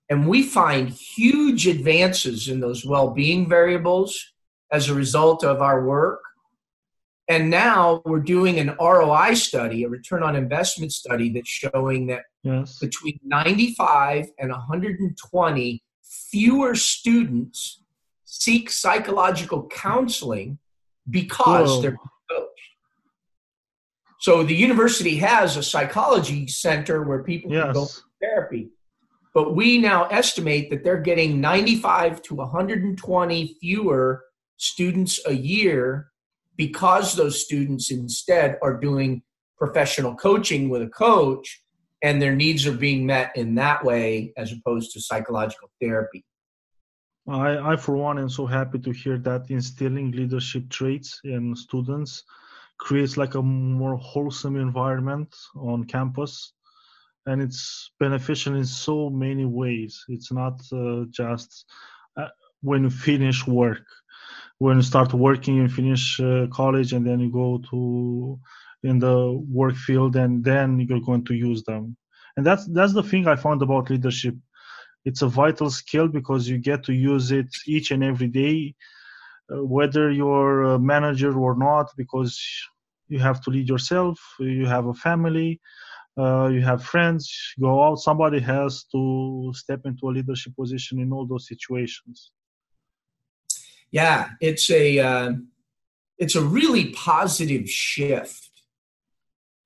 And 0.09 0.27
we 0.27 0.43
find 0.43 0.89
huge 0.89 1.67
advances 1.67 2.47
in 2.47 2.59
those 2.59 2.85
well 2.85 3.11
being 3.11 3.47
variables 3.47 4.19
as 4.71 4.89
a 4.89 4.93
result 4.93 5.43
of 5.43 5.61
our 5.61 5.85
work. 5.85 6.21
And 7.27 7.49
now 7.49 8.01
we're 8.03 8.19
doing 8.19 8.59
an 8.59 8.75
ROI 8.79 9.35
study, 9.35 9.83
a 9.83 9.89
return 9.89 10.23
on 10.23 10.35
investment 10.35 10.91
study, 10.91 11.29
that's 11.29 11.49
showing 11.49 12.07
that 12.07 12.23
yes. 12.43 12.77
between 12.79 13.19
95 13.23 14.27
and 14.37 14.49
120 14.49 15.83
fewer 16.03 16.75
students 16.75 17.81
seek 18.25 18.69
psychological 18.69 19.67
counseling 19.67 20.57
because 21.11 21.69
Whoa. 21.69 21.81
they're 21.81 21.97
coached. 22.31 22.47
So 24.19 24.43
the 24.43 24.55
university 24.55 25.17
has 25.17 25.57
a 25.57 25.63
psychology 25.63 26.47
center 26.47 27.03
where 27.03 27.23
people 27.23 27.51
yes. 27.51 27.65
can 27.65 27.73
go 27.73 27.85
for 27.85 28.01
therapy. 28.21 28.69
But 29.33 29.55
we 29.55 29.77
now 29.77 30.05
estimate 30.05 30.69
that 30.69 30.83
they're 30.83 30.99
getting 30.99 31.39
95 31.39 32.21
to 32.23 32.35
120 32.35 33.57
fewer 33.61 34.23
students 34.57 35.19
a 35.25 35.33
year 35.33 36.11
because 36.57 37.15
those 37.15 37.43
students 37.43 37.89
instead 37.91 38.57
are 38.61 38.77
doing 38.77 39.23
professional 39.57 40.15
coaching 40.15 40.69
with 40.69 40.81
a 40.81 40.89
coach 40.89 41.63
and 42.03 42.21
their 42.21 42.35
needs 42.35 42.67
are 42.67 42.73
being 42.73 43.05
met 43.05 43.31
in 43.35 43.55
that 43.55 43.83
way 43.85 44.33
as 44.37 44.51
opposed 44.51 44.91
to 44.91 45.01
psychological 45.01 45.69
therapy. 45.81 46.25
I, 47.27 47.73
I 47.73 47.75
for 47.75 47.95
one, 47.95 48.17
am 48.19 48.29
so 48.29 48.45
happy 48.45 48.79
to 48.79 48.91
hear 48.91 49.17
that 49.19 49.49
instilling 49.49 50.11
leadership 50.11 50.69
traits 50.69 51.19
in 51.23 51.55
students 51.55 52.23
creates 52.79 53.15
like 53.15 53.35
a 53.35 53.41
more 53.41 53.95
wholesome 53.95 54.55
environment 54.55 55.35
on 55.55 55.83
campus. 55.83 56.53
And 57.27 57.41
it's 57.41 57.91
beneficial 57.99 58.55
in 58.55 58.65
so 58.65 59.09
many 59.09 59.45
ways. 59.45 60.03
It's 60.09 60.31
not 60.31 60.59
uh, 60.73 61.05
just 61.11 61.65
uh, 62.17 62.29
when 62.61 62.83
you 62.83 62.89
finish 62.89 63.45
work. 63.45 63.85
When 64.57 64.77
you 64.77 64.83
start 64.83 65.13
working 65.13 65.59
and 65.59 65.71
finish 65.71 66.19
uh, 66.19 66.47
college 66.51 66.93
and 66.93 67.05
then 67.05 67.19
you 67.19 67.31
go 67.31 67.61
to 67.69 68.39
in 68.83 68.97
the 68.97 69.39
work 69.47 69.75
field 69.75 70.15
and 70.15 70.43
then 70.43 70.79
you're 70.79 71.01
going 71.01 71.23
to 71.25 71.35
use 71.35 71.63
them. 71.63 71.95
And 72.37 72.45
that's 72.45 72.65
that's 72.67 72.93
the 72.93 73.03
thing 73.03 73.27
i 73.27 73.35
found 73.35 73.61
about 73.61 73.89
leadership 73.89 74.35
it's 75.05 75.21
a 75.21 75.27
vital 75.27 75.69
skill 75.69 76.07
because 76.07 76.47
you 76.47 76.57
get 76.57 76.83
to 76.83 76.93
use 76.93 77.31
it 77.31 77.47
each 77.65 77.91
and 77.91 78.03
every 78.03 78.27
day 78.27 78.75
uh, 79.51 79.63
whether 79.63 80.11
you're 80.11 80.63
a 80.63 80.79
manager 80.79 81.37
or 81.37 81.55
not 81.55 81.89
because 81.97 82.39
you 83.07 83.19
have 83.19 83.41
to 83.41 83.49
lead 83.49 83.67
yourself 83.67 84.19
you 84.39 84.65
have 84.65 84.87
a 84.87 84.93
family 84.93 85.59
uh, 86.17 86.47
you 86.47 86.61
have 86.61 86.83
friends 86.83 87.53
go 87.59 87.83
out 87.83 87.95
somebody 87.97 88.39
has 88.39 88.83
to 88.91 89.51
step 89.55 89.81
into 89.85 90.09
a 90.09 90.11
leadership 90.11 90.53
position 90.55 90.99
in 90.99 91.11
all 91.13 91.25
those 91.25 91.47
situations. 91.47 92.31
Yeah 93.91 94.29
it's 94.39 94.69
a 94.69 94.99
uh, 94.99 95.31
it's 96.17 96.35
a 96.35 96.41
really 96.41 96.91
positive 96.91 97.69
shift 97.69 98.50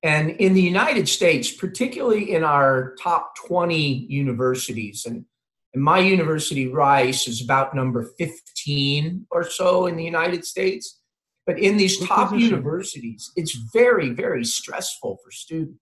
and 0.03 0.31
in 0.31 0.53
the 0.53 0.61
United 0.61 1.09
States, 1.09 1.51
particularly 1.51 2.33
in 2.33 2.43
our 2.43 2.95
top 3.01 3.33
20 3.47 4.05
universities, 4.09 5.05
and, 5.05 5.25
and 5.73 5.83
my 5.83 5.99
university, 5.99 6.67
Rice, 6.67 7.27
is 7.27 7.41
about 7.41 7.75
number 7.75 8.11
15 8.17 9.27
or 9.31 9.43
so 9.43 9.87
in 9.87 9.95
the 9.95 10.03
United 10.03 10.45
States. 10.45 11.01
But 11.45 11.59
in 11.59 11.77
these 11.77 11.99
top 11.99 12.33
universities, 12.33 13.31
it's 13.35 13.53
very, 13.73 14.09
very 14.09 14.43
stressful 14.43 15.17
for 15.23 15.31
students. 15.31 15.79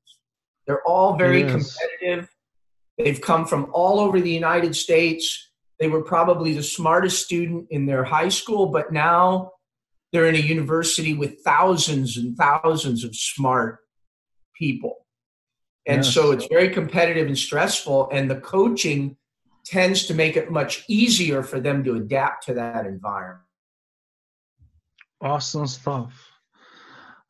They're 0.67 0.85
all 0.87 1.17
very 1.17 1.41
yes. 1.41 1.77
competitive. 1.77 2.29
They've 2.97 3.21
come 3.21 3.45
from 3.45 3.69
all 3.73 3.99
over 3.99 4.19
the 4.21 4.31
United 4.31 4.75
States. 4.75 5.51
They 5.79 5.87
were 5.87 6.03
probably 6.03 6.53
the 6.53 6.63
smartest 6.63 7.23
student 7.23 7.67
in 7.71 7.85
their 7.85 8.03
high 8.03 8.29
school, 8.29 8.67
but 8.67 8.93
now 8.93 9.51
they're 10.11 10.27
in 10.27 10.35
a 10.35 10.39
university 10.39 11.13
with 11.13 11.41
thousands 11.43 12.17
and 12.17 12.37
thousands 12.37 13.03
of 13.03 13.15
smart 13.15 13.79
people. 14.53 15.05
And 15.85 16.03
yes. 16.03 16.13
so 16.13 16.31
it's 16.31 16.47
very 16.47 16.69
competitive 16.69 17.27
and 17.27 17.37
stressful, 17.37 18.09
and 18.11 18.29
the 18.29 18.39
coaching 18.39 19.17
tends 19.65 20.05
to 20.05 20.13
make 20.13 20.37
it 20.37 20.51
much 20.51 20.83
easier 20.87 21.43
for 21.43 21.59
them 21.59 21.83
to 21.83 21.95
adapt 21.95 22.45
to 22.45 22.53
that 22.53 22.85
environment. 22.85 23.41
Awesome 25.21 25.67
stuff. 25.67 26.13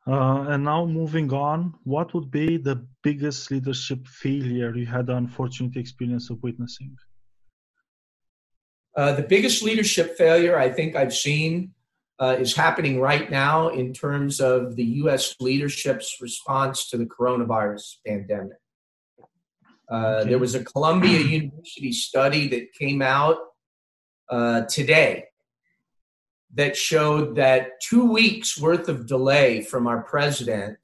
Uh, 0.06 0.42
and 0.48 0.64
now 0.64 0.84
moving 0.84 1.32
on, 1.32 1.74
what 1.84 2.12
would 2.12 2.30
be 2.30 2.58
the 2.58 2.86
biggest 3.02 3.50
leadership 3.50 4.06
failure 4.06 4.76
you 4.76 4.84
had 4.84 5.06
the 5.06 5.16
unfortunate 5.16 5.76
experience 5.76 6.28
of 6.28 6.42
witnessing? 6.42 6.94
Uh, 8.96 9.12
the 9.14 9.22
biggest 9.22 9.62
leadership 9.62 10.16
failure 10.16 10.58
I 10.58 10.68
think 10.68 10.94
I've 10.94 11.14
seen 11.14 11.72
uh, 12.20 12.36
is 12.38 12.54
happening 12.54 13.00
right 13.00 13.30
now 13.30 13.68
in 13.68 13.92
terms 13.92 14.40
of 14.40 14.76
the 14.76 14.84
U.S. 14.84 15.34
leadership's 15.40 16.16
response 16.20 16.88
to 16.90 16.96
the 16.96 17.06
coronavirus 17.06 17.96
pandemic. 18.06 18.58
Uh, 19.90 19.96
okay. 19.96 20.30
There 20.30 20.38
was 20.38 20.54
a 20.54 20.64
Columbia 20.64 21.18
University 21.18 21.92
study 21.92 22.48
that 22.48 22.72
came 22.72 23.02
out 23.02 23.38
uh, 24.30 24.62
today 24.62 25.24
that 26.54 26.76
showed 26.76 27.34
that 27.36 27.80
two 27.82 28.10
weeks 28.10 28.58
worth 28.58 28.88
of 28.88 29.06
delay 29.06 29.60
from 29.60 29.86
our 29.86 30.02
president, 30.02 30.78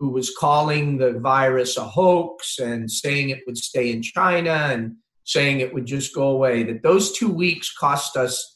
who 0.00 0.08
was 0.10 0.34
calling 0.36 0.98
the 0.98 1.12
virus 1.20 1.76
a 1.76 1.84
hoax 1.84 2.58
and 2.58 2.90
saying 2.90 3.28
it 3.28 3.42
would 3.46 3.58
stay 3.58 3.92
in 3.92 4.02
China 4.02 4.50
and 4.50 4.96
saying 5.24 5.60
it 5.60 5.72
would 5.72 5.86
just 5.86 6.14
go 6.14 6.28
away, 6.28 6.62
that 6.62 6.82
those 6.82 7.12
two 7.12 7.30
weeks 7.30 7.72
cost 7.72 8.16
us 8.16 8.53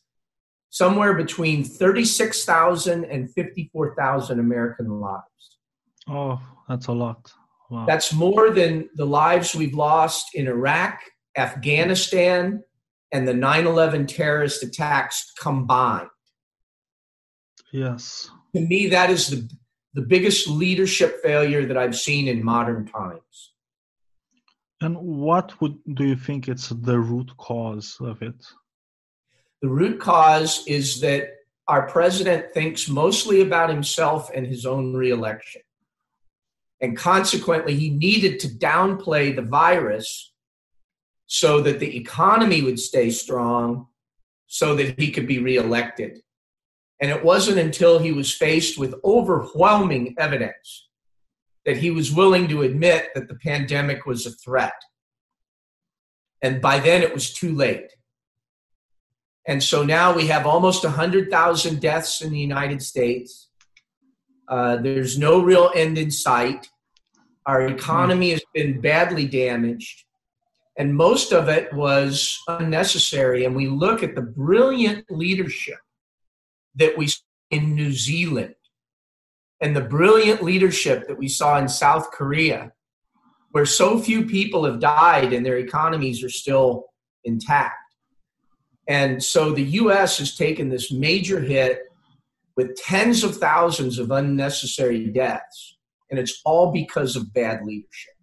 somewhere 0.70 1.14
between 1.14 1.64
36,000 1.64 3.04
and 3.04 3.33
54,000 3.33 4.38
American 4.38 5.00
lives. 5.00 5.22
Oh, 6.09 6.40
that's 6.68 6.87
a 6.87 6.92
lot. 6.92 7.33
Wow. 7.70 7.85
That's 7.87 8.12
more 8.12 8.50
than 8.50 8.88
the 8.94 9.04
lives 9.04 9.54
we've 9.54 9.74
lost 9.74 10.35
in 10.35 10.46
Iraq, 10.46 11.00
Afghanistan, 11.37 12.62
and 13.12 13.26
the 13.26 13.35
9 13.35 13.66
11 13.66 14.07
terrorist 14.07 14.62
attacks 14.62 15.33
combined. 15.40 16.09
Yes. 17.72 18.31
To 18.54 18.61
me, 18.61 18.88
that 18.88 19.11
is 19.11 19.28
the, 19.28 19.50
the 19.94 20.02
biggest 20.02 20.48
leadership 20.48 21.20
failure 21.22 21.66
that 21.66 21.76
I've 21.76 21.96
seen 21.96 22.28
in 22.28 22.42
modern 22.42 22.87
times. 22.87 23.52
And 24.81 24.96
what 24.96 25.61
would 25.61 25.76
do 25.94 26.04
you 26.04 26.16
think 26.16 26.48
it's 26.48 26.68
the 26.68 26.98
root 26.98 27.37
cause 27.37 27.96
of 28.00 28.22
it? 28.22 28.46
The 29.62 29.68
root 29.68 30.01
cause 30.01 30.64
is 30.66 31.01
that 31.01 31.31
our 31.66 31.87
president 31.88 32.53
thinks 32.53 32.88
mostly 32.88 33.40
about 33.42 33.71
himself 33.71 34.31
and 34.35 34.47
his 34.47 34.64
own 34.64 34.94
reelection. 34.94 35.62
And 36.81 36.97
consequently, 36.97 37.75
he 37.75 37.90
needed 37.90 38.40
to 38.40 38.49
downplay 38.49 39.35
the 39.35 39.42
virus 39.42 40.33
so 41.27 41.61
that 41.61 41.81
the 41.81 41.97
economy 41.97 42.62
would 42.62 42.79
stay 42.79 43.11
strong 43.11 43.88
so 44.47 44.75
that 44.77 44.99
he 44.99 45.11
could 45.11 45.27
be 45.27 45.38
reelected. 45.40 46.21
And 47.01 47.11
it 47.11 47.23
wasn't 47.23 47.59
until 47.59 47.99
he 47.99 48.12
was 48.12 48.33
faced 48.33 48.79
with 48.79 48.94
overwhelming 49.05 50.14
evidence 50.18 50.88
that 51.64 51.77
he 51.77 51.90
was 51.90 52.12
willing 52.12 52.49
to 52.49 52.62
admit 52.62 53.11
that 53.14 53.29
the 53.29 53.35
pandemic 53.35 54.07
was 54.07 54.25
a 54.25 54.31
threat. 54.31 54.73
And 56.40 56.62
by 56.62 56.79
then 56.79 57.03
it 57.03 57.12
was 57.12 57.33
too 57.33 57.55
late. 57.55 57.92
And 59.49 59.65
so 59.65 59.83
now 59.83 60.15
we 60.15 60.27
have 60.27 60.47
almost 60.47 60.85
100,000 60.85 61.81
deaths 61.81 62.21
in 62.21 62.31
the 62.31 62.39
United 62.39 62.83
States. 62.83 63.49
Uh, 64.47 64.77
there's 64.77 65.19
no 65.19 65.41
real 65.41 65.73
end 65.75 65.97
in 65.97 66.11
sight. 66.11 66.69
Our 67.47 67.67
economy 67.67 68.31
has 68.33 68.43
been 68.53 68.83
badly 68.83 69.27
damaged, 69.27 70.05
and 70.77 70.95
most 70.95 71.33
of 71.33 71.49
it 71.49 71.73
was 71.73 72.39
unnecessary. 72.47 73.47
And 73.47 73.57
we 73.57 73.69
look 73.69 74.03
at 74.03 74.15
the 74.15 74.21
brilliant 74.21 75.11
leadership 75.11 75.79
that 76.75 76.97
we 76.99 77.07
saw 77.07 77.23
in 77.51 77.75
New 77.75 77.93
Zealand 77.93 78.55
and 79.63 79.75
the 79.75 79.81
brilliant 79.81 80.43
leadership 80.43 81.09
that 81.09 81.17
we 81.17 81.27
saw 81.27 81.59
in 81.59 81.71
South 81.71 82.11
Korea, 82.11 82.73
where 83.53 83.65
so 83.65 83.99
few 83.99 84.27
people 84.27 84.67
have 84.67 84.79
died 84.79 85.33
and 85.33 85.45
their 85.45 85.57
economies 85.57 86.23
are 86.23 86.29
still 86.29 86.85
intact. 87.25 87.88
And 88.88 89.22
so 89.22 89.53
the 89.53 89.64
US 89.83 90.18
has 90.18 90.35
taken 90.37 90.68
this 90.68 90.90
major 90.90 91.40
hit 91.40 91.81
with 92.57 92.74
tens 92.77 93.22
of 93.22 93.37
thousands 93.37 93.98
of 93.98 94.11
unnecessary 94.11 95.07
deaths. 95.07 95.77
And 96.11 96.18
it's 96.18 96.40
all 96.44 96.72
because 96.72 97.14
of 97.14 97.33
bad 97.33 97.64
leadership. 97.64 98.14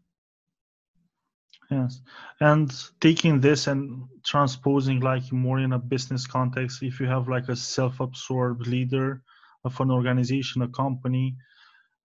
Yes. 1.69 2.01
And 2.41 2.73
taking 2.99 3.39
this 3.39 3.67
and 3.67 4.03
transposing 4.23 4.99
like 4.99 5.31
more 5.31 5.59
in 5.59 5.73
a 5.73 5.79
business 5.79 6.27
context, 6.27 6.83
if 6.83 6.99
you 6.99 7.07
have 7.07 7.27
like 7.27 7.49
a 7.49 7.55
self 7.55 7.99
absorbed 7.99 8.67
leader 8.67 9.21
of 9.63 9.79
an 9.79 9.91
organization, 9.91 10.61
a 10.61 10.67
company, 10.67 11.35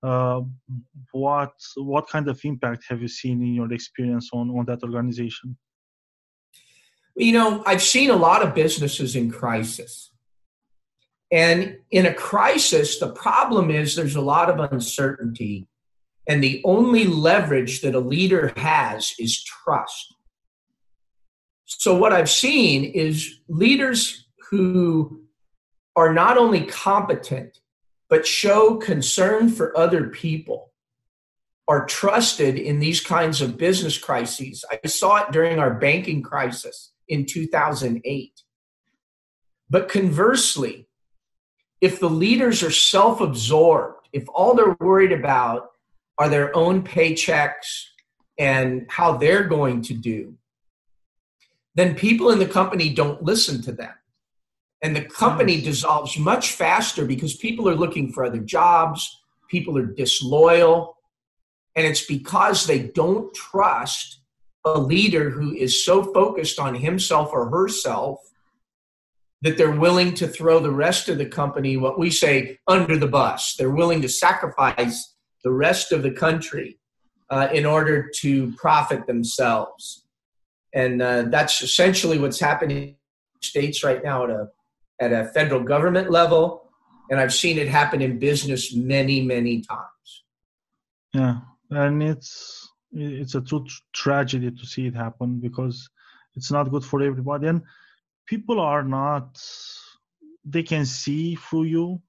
uh, 0.03 0.41
what 1.13 1.53
what 1.77 2.09
kind 2.09 2.29
of 2.29 2.41
impact 2.45 2.85
have 2.89 3.03
you 3.03 3.09
seen 3.09 3.43
in 3.43 3.55
your 3.55 3.71
experience 3.73 4.31
on, 4.33 4.51
on 4.51 4.65
that 4.67 4.83
organization? 4.83 5.57
You 7.17 7.33
know, 7.33 7.63
I've 7.67 7.83
seen 7.83 8.11
a 8.11 8.17
lot 8.17 8.43
of 8.43 8.55
businesses 8.55 9.17
in 9.17 9.31
crisis. 9.31 10.11
And 11.31 11.79
in 11.91 12.07
a 12.07 12.15
crisis, 12.15 12.99
the 12.99 13.13
problem 13.13 13.71
is 13.71 13.95
there's 13.95 14.17
a 14.17 14.21
lot 14.21 14.51
of 14.51 14.73
uncertainty. 14.73 15.69
And 16.27 16.43
the 16.43 16.61
only 16.65 17.05
leverage 17.05 17.83
that 17.83 17.95
a 17.95 18.01
leader 18.01 18.53
has 18.57 19.15
is 19.19 19.43
trust. 19.43 20.15
So, 21.65 21.97
what 21.97 22.13
I've 22.13 22.31
seen 22.31 22.85
is 22.85 23.41
leaders 23.49 24.27
who 24.51 25.23
are 25.97 26.13
not 26.13 26.37
only 26.37 26.63
competent, 26.63 27.61
but 28.09 28.27
show 28.27 28.77
concern 28.77 29.49
for 29.49 29.77
other 29.79 30.09
people 30.09 30.73
are 31.69 31.87
trusted 31.87 32.57
in 32.57 32.81
these 32.81 33.01
kinds 33.01 33.41
of 33.41 33.57
business 33.57 33.97
crises. 33.97 34.65
I 34.71 34.89
saw 34.89 35.19
it 35.19 35.31
during 35.31 35.61
our 35.61 35.73
banking 35.73 36.21
crisis 36.21 36.91
in 37.11 37.27
2008. 37.27 38.43
But 39.69 39.89
conversely, 39.89 40.89
if 41.81 42.01
the 42.01 42.09
leaders 42.09 42.63
are 42.63 42.71
self 42.71 43.21
absorbed, 43.21 44.09
if 44.13 44.25
all 44.35 44.55
they're 44.55 44.77
worried 44.81 45.13
about 45.13 45.71
are 46.19 46.29
their 46.29 46.55
own 46.57 46.83
paychecks 46.83 47.85
and 48.39 48.87
how 48.89 49.17
they're 49.17 49.45
going 49.45 49.83
to 49.83 49.95
do, 49.95 50.35
then 51.75 51.95
people 51.95 52.31
in 52.31 52.39
the 52.39 52.47
company 52.47 52.93
don't 52.93 53.23
listen 53.23 53.63
to 53.63 53.73
them. 53.73 53.95
And 54.83 54.97
the 54.97 55.05
company 55.05 55.61
dissolves 55.61 56.19
much 56.19 56.53
faster 56.53 57.05
because 57.05 57.37
people 57.37 57.69
are 57.69 57.75
looking 57.77 58.13
for 58.13 58.25
other 58.25 58.39
jobs, 58.39 59.21
people 59.49 59.77
are 59.77 59.87
disloyal. 59.87 60.97
And 61.77 61.87
it's 61.87 62.05
because 62.05 62.67
they 62.67 62.81
don't 62.81 63.33
trust 63.35 64.20
a 64.65 64.79
leader 64.79 65.31
who 65.31 65.55
is 65.55 65.85
so 65.85 66.03
focused 66.13 66.59
on 66.59 66.75
himself 66.75 67.31
or 67.33 67.49
herself 67.49 68.21
that 69.43 69.57
they're 69.57 69.71
willing 69.71 70.13
to 70.15 70.29
throw 70.29 70.61
the 70.61 70.71
rest 70.71 71.09
of 71.09 71.17
the 71.17 71.25
company, 71.25 71.77
what 71.77 71.99
we 71.99 72.11
say, 72.11 72.59
under 72.67 72.99
the 72.99 73.09
bus. 73.09 73.55
They're 73.57 73.71
willing 73.71 74.03
to 74.03 74.09
sacrifice 74.09 75.15
the 75.45 75.51
rest 75.51 75.93
of 75.93 76.03
the 76.03 76.11
country 76.11 76.79
uh, 77.31 77.49
in 77.53 77.65
order 77.65 78.11
to 78.17 78.53
profit 78.57 79.07
themselves. 79.07 80.05
And 80.75 81.01
uh, 81.01 81.23
that's 81.23 81.63
essentially 81.63 82.19
what's 82.19 82.39
happening 82.39 82.89
in 82.89 82.97
states 83.41 83.83
right 83.83 84.05
now 84.05 84.25
at 84.25 84.31
a, 84.31 84.49
at 85.01 85.13
a 85.13 85.25
federal 85.29 85.63
government 85.63 86.11
level. 86.11 86.71
And 87.11 87.19
I've 87.19 87.33
seen 87.33 87.57
it 87.59 87.67
happen 87.67 88.03
in 88.03 88.19
business 88.19 88.75
many, 88.75 89.23
many 89.23 89.63
times. 89.63 90.25
Yeah. 91.15 91.39
And 91.71 92.03
it's, 92.03 92.60
it's 92.93 93.35
a 93.35 93.41
true 93.41 93.67
tragedy 93.93 94.51
to 94.51 94.67
see 94.67 94.87
it 94.87 94.95
happen 94.95 95.41
because 95.41 95.89
it's 96.35 96.51
not 96.51 96.71
good 96.71 96.85
for 96.85 97.03
everybody. 97.03 97.49
And 97.49 97.63
people 98.27 98.61
are 98.61 98.83
not, 98.83 99.43
they 100.45 100.63
can 100.63 100.87
see 100.87 101.35
through 101.37 101.65
you. 101.65 102.03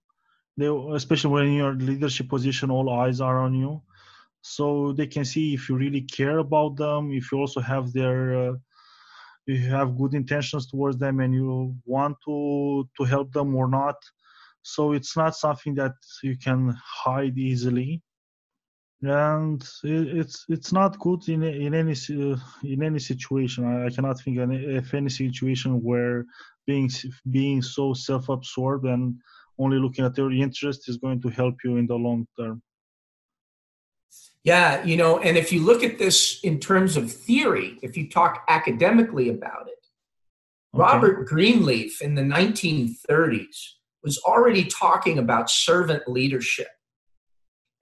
They, 0.57 0.67
especially 0.67 1.31
when 1.31 1.53
you're 1.53 1.71
in 1.71 1.85
leadership 1.85 2.29
position, 2.29 2.71
all 2.71 2.89
eyes 2.89 3.21
are 3.21 3.39
on 3.39 3.53
you 3.53 3.81
so 4.41 4.91
they 4.91 5.07
can 5.07 5.23
see 5.23 5.53
if 5.53 5.69
you 5.69 5.75
really 5.75 6.01
care 6.01 6.39
about 6.39 6.75
them 6.75 7.11
if 7.11 7.31
you 7.31 7.37
also 7.37 7.61
have 7.61 7.93
their 7.93 8.49
uh, 8.49 8.53
you 9.45 9.69
have 9.69 9.97
good 9.97 10.13
intentions 10.13 10.67
towards 10.67 10.97
them 10.97 11.19
and 11.19 11.33
you 11.33 11.75
want 11.85 12.17
to 12.25 12.87
to 12.97 13.03
help 13.03 13.31
them 13.33 13.55
or 13.55 13.67
not 13.67 13.95
so 14.63 14.93
it's 14.93 15.15
not 15.15 15.35
something 15.35 15.75
that 15.75 15.93
you 16.23 16.37
can 16.37 16.75
hide 16.83 17.37
easily 17.37 18.01
and 19.03 19.67
it's 19.83 20.45
it's 20.47 20.71
not 20.71 20.99
good 20.99 21.27
in 21.27 21.43
in 21.43 21.73
any 21.73 21.91
uh, 21.93 22.37
in 22.63 22.83
any 22.83 22.99
situation. 22.99 23.65
I, 23.65 23.87
I 23.87 23.89
cannot 23.89 24.19
think 24.19 24.37
of 24.37 24.93
any 24.93 25.09
situation 25.09 25.81
where 25.81 26.25
being 26.67 26.89
being 27.29 27.61
so 27.61 27.93
self-absorbed 27.93 28.85
and 28.85 29.15
only 29.57 29.79
looking 29.79 30.05
at 30.05 30.17
your 30.17 30.31
interest 30.31 30.87
is 30.87 30.97
going 30.97 31.21
to 31.21 31.29
help 31.29 31.55
you 31.63 31.77
in 31.77 31.87
the 31.87 31.95
long 31.95 32.27
term. 32.39 32.61
Yeah, 34.43 34.83
you 34.83 34.97
know, 34.97 35.19
and 35.19 35.37
if 35.37 35.51
you 35.51 35.63
look 35.63 35.83
at 35.83 35.99
this 35.99 36.39
in 36.43 36.59
terms 36.59 36.97
of 36.97 37.11
theory, 37.11 37.77
if 37.81 37.95
you 37.95 38.09
talk 38.09 38.43
academically 38.49 39.29
about 39.29 39.67
it, 39.67 39.85
okay. 40.73 40.81
Robert 40.81 41.27
Greenleaf 41.27 42.01
in 42.01 42.15
the 42.15 42.23
1930s 42.23 43.57
was 44.03 44.17
already 44.25 44.65
talking 44.65 45.19
about 45.19 45.51
servant 45.51 46.07
leadership 46.07 46.69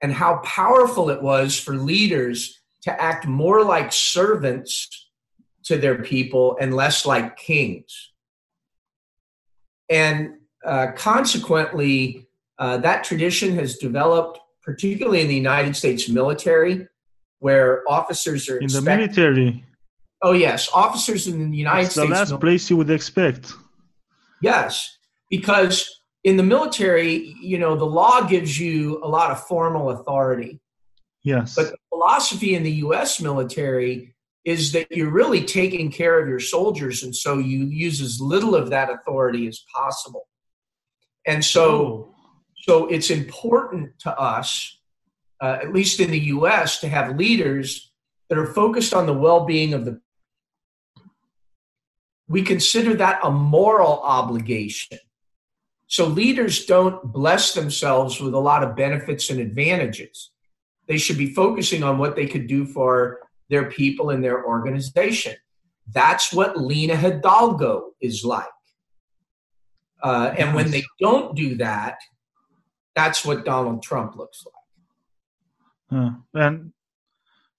and 0.02 0.12
how 0.12 0.36
powerful 0.38 1.10
it 1.10 1.22
was 1.22 1.58
for 1.58 1.74
leaders 1.74 2.58
to 2.82 3.00
act 3.00 3.26
more 3.26 3.62
like 3.62 3.92
servants 3.92 5.10
to 5.64 5.76
their 5.76 6.02
people 6.02 6.56
and 6.60 6.74
less 6.74 7.04
like 7.04 7.36
kings. 7.36 8.12
And 9.88 10.38
uh, 10.64 10.88
consequently, 10.96 12.28
uh, 12.58 12.78
that 12.78 13.04
tradition 13.04 13.54
has 13.56 13.76
developed 13.76 14.38
particularly 14.62 15.20
in 15.20 15.28
the 15.28 15.34
United 15.34 15.74
States 15.74 16.08
military, 16.08 16.86
where 17.38 17.82
officers 17.88 18.48
are 18.48 18.58
in 18.58 18.68
the 18.68 18.82
military. 18.82 19.64
Oh 20.22 20.32
yes, 20.32 20.68
officers 20.72 21.26
in 21.26 21.50
the 21.50 21.56
United 21.56 21.86
it's 21.86 21.94
States. 21.94 22.08
The 22.08 22.14
last 22.14 22.40
place 22.40 22.68
you 22.68 22.76
would 22.76 22.90
expect. 22.90 23.52
Yes, 24.42 24.98
because 25.30 25.99
in 26.24 26.36
the 26.36 26.42
military, 26.42 27.34
you 27.40 27.58
know, 27.58 27.76
the 27.76 27.86
law 27.86 28.22
gives 28.22 28.58
you 28.58 29.00
a 29.02 29.08
lot 29.08 29.30
of 29.30 29.46
formal 29.46 29.90
authority. 29.90 30.60
Yes. 31.22 31.54
But 31.54 31.70
the 31.70 31.76
philosophy 31.88 32.54
in 32.54 32.62
the 32.62 32.72
U.S. 32.72 33.20
military 33.20 34.14
is 34.44 34.72
that 34.72 34.90
you're 34.90 35.10
really 35.10 35.44
taking 35.44 35.90
care 35.90 36.20
of 36.20 36.28
your 36.28 36.40
soldiers, 36.40 37.02
and 37.02 37.14
so 37.14 37.38
you 37.38 37.66
use 37.66 38.00
as 38.00 38.20
little 38.20 38.54
of 38.54 38.70
that 38.70 38.90
authority 38.90 39.46
as 39.46 39.62
possible. 39.74 40.26
And 41.26 41.44
so, 41.44 41.70
oh. 41.70 42.14
So 42.62 42.86
it's 42.88 43.10
important 43.10 43.98
to 44.00 44.16
us, 44.18 44.78
uh, 45.40 45.58
at 45.62 45.72
least 45.72 46.00
in 46.00 46.10
the 46.10 46.20
US, 46.20 46.80
to 46.80 46.88
have 46.88 47.16
leaders 47.16 47.92
that 48.28 48.38
are 48.38 48.46
focused 48.46 48.92
on 48.92 49.06
the 49.06 49.14
well 49.14 49.46
being 49.46 49.72
of 49.74 49.84
the. 49.84 50.00
We 52.28 52.42
consider 52.42 52.94
that 52.94 53.20
a 53.24 53.30
moral 53.30 54.00
obligation. 54.02 54.98
So 55.90 56.06
leaders 56.06 56.66
don't 56.66 57.12
bless 57.12 57.52
themselves 57.52 58.20
with 58.20 58.32
a 58.32 58.38
lot 58.38 58.62
of 58.62 58.76
benefits 58.76 59.28
and 59.28 59.40
advantages. 59.40 60.30
They 60.86 60.98
should 60.98 61.18
be 61.18 61.34
focusing 61.34 61.82
on 61.82 61.98
what 61.98 62.14
they 62.14 62.28
could 62.28 62.46
do 62.46 62.64
for 62.64 63.18
their 63.48 63.68
people 63.68 64.10
and 64.10 64.22
their 64.22 64.46
organization. 64.46 65.34
That's 65.92 66.32
what 66.32 66.56
Lina 66.56 66.94
Hidalgo 66.94 67.90
is 68.00 68.24
like. 68.24 68.46
Uh, 70.00 70.32
and 70.38 70.54
when 70.54 70.70
they 70.70 70.84
don't 71.00 71.34
do 71.34 71.56
that, 71.56 71.96
that's 72.94 73.24
what 73.24 73.44
Donald 73.44 73.82
Trump 73.82 74.14
looks 74.14 74.44
like. 74.46 75.98
Uh, 76.00 76.10
and 76.34 76.72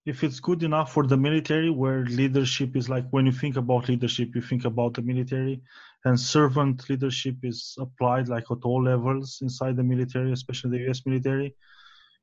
if 0.06 0.24
it's 0.24 0.40
good 0.40 0.64
enough 0.64 0.94
for 0.94 1.06
the 1.06 1.18
military, 1.18 1.70
where 1.70 2.06
leadership 2.06 2.78
is 2.78 2.88
like 2.88 3.06
when 3.10 3.26
you 3.26 3.34
think 3.34 3.58
about 3.58 3.90
leadership, 3.90 4.30
you 4.36 4.42
think 4.42 4.64
about 4.64 4.94
the 4.94 5.02
military, 5.02 5.62
and 6.06 6.20
servant 6.20 6.90
leadership 6.90 7.36
is 7.44 7.76
applied 7.80 8.28
like 8.28 8.46
at 8.50 8.64
all 8.64 8.84
levels 8.84 9.40
inside 9.42 9.76
the 9.76 9.84
military, 9.84 10.32
especially 10.32 10.72
the 10.72 10.84
U.S. 10.86 11.06
military. 11.06 11.56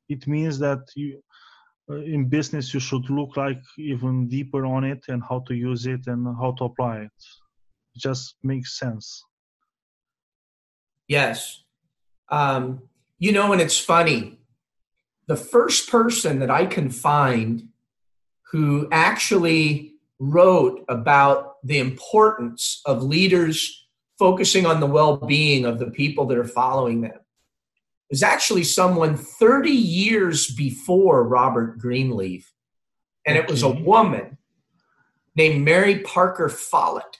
It 0.09 0.27
means 0.27 0.59
that 0.59 0.79
you, 0.95 1.21
uh, 1.89 2.01
in 2.01 2.27
business, 2.27 2.73
you 2.73 2.79
should 2.79 3.09
look 3.09 3.37
like 3.37 3.61
even 3.77 4.27
deeper 4.27 4.65
on 4.65 4.83
it 4.83 5.05
and 5.07 5.23
how 5.27 5.39
to 5.47 5.53
use 5.53 5.85
it 5.85 6.07
and 6.07 6.27
how 6.37 6.51
to 6.57 6.65
apply 6.65 6.97
it. 6.99 7.11
It 7.95 7.99
just 7.99 8.35
makes 8.43 8.77
sense. 8.77 9.23
Yes. 11.07 11.63
Um, 12.29 12.83
you 13.17 13.31
know, 13.31 13.51
and 13.51 13.61
it's 13.61 13.79
funny. 13.79 14.39
The 15.27 15.37
first 15.37 15.89
person 15.89 16.39
that 16.39 16.51
I 16.51 16.65
can 16.65 16.89
find 16.89 17.69
who 18.51 18.87
actually 18.91 19.98
wrote 20.19 20.83
about 20.89 21.55
the 21.63 21.79
importance 21.79 22.81
of 22.85 23.03
leaders 23.03 23.87
focusing 24.17 24.65
on 24.65 24.79
the 24.79 24.85
well 24.85 25.17
being 25.17 25.65
of 25.65 25.79
the 25.79 25.89
people 25.89 26.25
that 26.27 26.37
are 26.37 26.43
following 26.43 27.01
them 27.01 27.19
was 28.09 28.23
actually 28.23 28.63
someone 28.63 29.15
30 29.15 29.69
years 29.69 30.47
before 30.47 31.23
Robert 31.23 31.77
Greenleaf. 31.77 32.51
And 33.25 33.37
it 33.37 33.47
was 33.47 33.63
a 33.63 33.69
woman 33.69 34.37
named 35.35 35.63
Mary 35.63 35.99
Parker 35.99 36.49
Follett. 36.49 37.19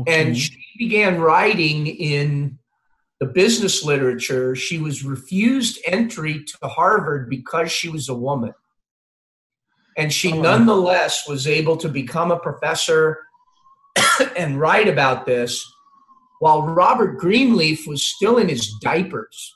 Okay. 0.00 0.22
And 0.22 0.36
she 0.36 0.58
began 0.76 1.20
writing 1.20 1.86
in 1.86 2.58
the 3.20 3.26
business 3.26 3.84
literature, 3.84 4.56
she 4.56 4.78
was 4.78 5.04
refused 5.04 5.78
entry 5.86 6.44
to 6.44 6.68
Harvard 6.68 7.30
because 7.30 7.70
she 7.70 7.88
was 7.88 8.08
a 8.08 8.14
woman. 8.14 8.52
And 9.96 10.12
she 10.12 10.32
oh. 10.32 10.40
nonetheless 10.40 11.28
was 11.28 11.46
able 11.46 11.76
to 11.78 11.88
become 11.88 12.30
a 12.30 12.38
professor 12.38 13.18
and 14.36 14.60
write 14.60 14.88
about 14.88 15.26
this 15.26 15.64
while 16.40 16.62
Robert 16.62 17.18
Greenleaf 17.18 17.86
was 17.86 18.04
still 18.04 18.38
in 18.38 18.48
his 18.48 18.74
diapers. 18.80 19.54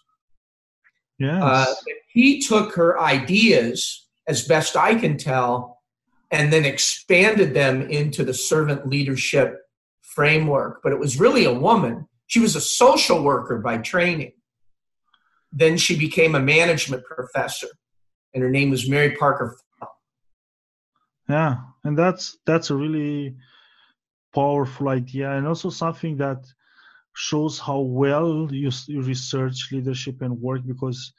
Yes. 1.19 1.43
Uh, 1.43 1.75
he 2.09 2.41
took 2.41 2.75
her 2.77 3.01
ideas, 3.01 4.07
as 4.29 4.47
best 4.47 4.77
I 4.77 4.95
can 4.95 5.17
tell, 5.17 5.81
and 6.31 6.53
then 6.53 6.65
expanded 6.65 7.55
them 7.55 7.83
into 7.83 8.25
the 8.25 8.35
servant 8.35 8.89
leadership 8.89 9.59
framework. 10.03 10.81
But 10.83 10.93
it 10.93 10.99
was 10.99 11.19
really 11.19 11.45
a 11.45 11.53
woman 11.53 12.07
she 12.29 12.41
was 12.41 12.55
a 12.55 12.61
social 12.61 13.23
worker 13.23 13.59
by 13.59 13.79
training. 13.79 14.33
Then 15.51 15.79
she 15.79 15.99
became 15.99 16.35
a 16.35 16.41
management 16.41 17.05
professor, 17.05 17.69
and 18.33 18.43
her 18.43 18.51
name 18.51 18.71
was 18.71 18.89
Mary 18.89 19.17
Parker. 19.17 19.57
Yeah, 21.29 21.57
and 21.85 21.97
that's 21.99 22.39
that's 22.47 22.71
a 22.71 22.77
really 22.77 23.37
powerful 24.35 24.89
idea, 24.89 25.33
and 25.33 25.47
also 25.47 25.71
something 25.71 26.17
that 26.19 26.45
shows 27.15 27.59
how 27.59 27.81
well 27.81 28.49
you, 28.53 28.71
you 28.89 29.03
research 29.03 29.71
leadership 29.73 30.23
and 30.23 30.41
work. 30.41 30.63
Because 30.67 31.13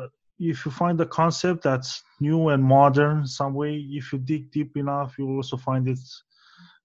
uh, 0.00 0.08
if 0.38 0.64
you 0.66 0.72
find 0.72 1.00
a 1.00 1.06
concept 1.06 1.64
that's 1.64 2.02
new 2.20 2.48
and 2.50 2.64
modern, 2.64 3.26
some 3.26 3.54
way, 3.54 3.76
if 3.76 4.12
you 4.12 4.18
dig 4.20 4.50
deep 4.52 4.76
enough, 4.76 5.16
you 5.18 5.28
also 5.28 5.56
find 5.56 5.88
it 5.88 6.00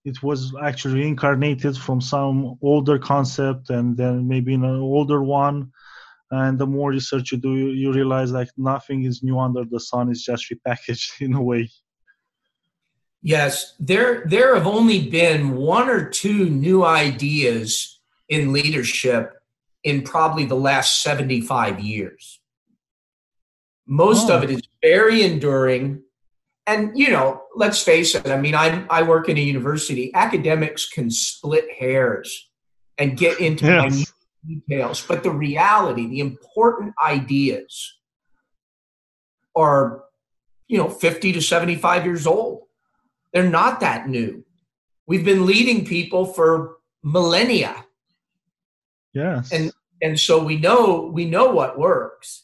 it 0.05 0.21
was 0.23 0.53
actually 0.63 1.07
incarnated 1.07 1.77
from 1.77 2.01
some 2.01 2.57
older 2.61 2.99
concept 2.99 3.69
and 3.69 3.97
then 3.97 4.27
maybe 4.27 4.53
in 4.53 4.63
an 4.63 4.79
older 4.79 5.23
one 5.23 5.71
and 6.31 6.59
the 6.59 6.67
more 6.67 6.91
research 6.91 7.31
you 7.31 7.37
do 7.37 7.55
you, 7.55 7.93
realize 7.93 8.31
like 8.31 8.49
nothing 8.57 9.03
is 9.05 9.23
new 9.23 9.39
under 9.39 9.63
the 9.65 9.79
sun 9.79 10.09
it's 10.09 10.23
just 10.25 10.51
repackaged 10.51 11.21
in 11.21 11.33
a 11.35 11.41
way 11.41 11.69
yes 13.25 13.73
there 13.79 14.23
there 14.25 14.53
have 14.55 14.67
only 14.67 15.09
been 15.09 15.55
one 15.55 15.89
or 15.89 16.09
two 16.09 16.49
new 16.49 16.83
ideas 16.83 17.99
in 18.27 18.51
leadership 18.53 19.33
in 19.83 20.01
probably 20.03 20.45
the 20.45 20.55
last 20.69 21.01
75 21.01 21.79
years 21.79 22.39
Most 23.85 24.29
Oh. 24.29 24.35
of 24.37 24.43
it 24.43 24.49
is 24.49 24.61
very 24.81 25.23
enduring. 25.23 26.03
And 26.65 26.97
you 26.97 27.09
know, 27.11 27.41
let's 27.55 27.83
face 27.83 28.15
it. 28.15 28.25
I 28.27 28.39
mean, 28.39 28.55
I 28.55 28.85
I 28.89 29.03
work 29.03 29.27
in 29.27 29.37
a 29.37 29.41
university. 29.55 30.05
Academics 30.15 30.83
can 30.95 31.09
split 31.11 31.65
hairs 31.81 32.29
and 32.97 33.17
get 33.17 33.41
into 33.41 33.65
Yes. 33.65 34.13
details, 34.47 34.97
but 35.09 35.23
the 35.23 35.31
reality, 35.47 36.07
the 36.07 36.21
important 36.21 36.93
ideas, 37.17 37.71
are 39.55 40.03
you 40.71 40.77
know 40.77 40.87
50 40.89 41.33
to 41.33 41.41
75 41.41 42.05
years 42.05 42.25
old. 42.25 42.63
They're 43.33 43.49
not 43.49 43.79
that 43.79 44.07
new. 44.07 44.45
We've 45.07 45.25
been 45.25 45.45
leading 45.45 45.85
people 45.85 46.25
for 46.25 46.77
millennia. 47.03 47.85
Yes. 49.13 49.51
And- 49.51 49.71
and 50.01 50.19
so 50.19 50.43
we 50.43 50.57
know 50.57 51.09
we 51.13 51.23
know 51.25 51.51
what 51.51 51.79
works. 51.79 52.43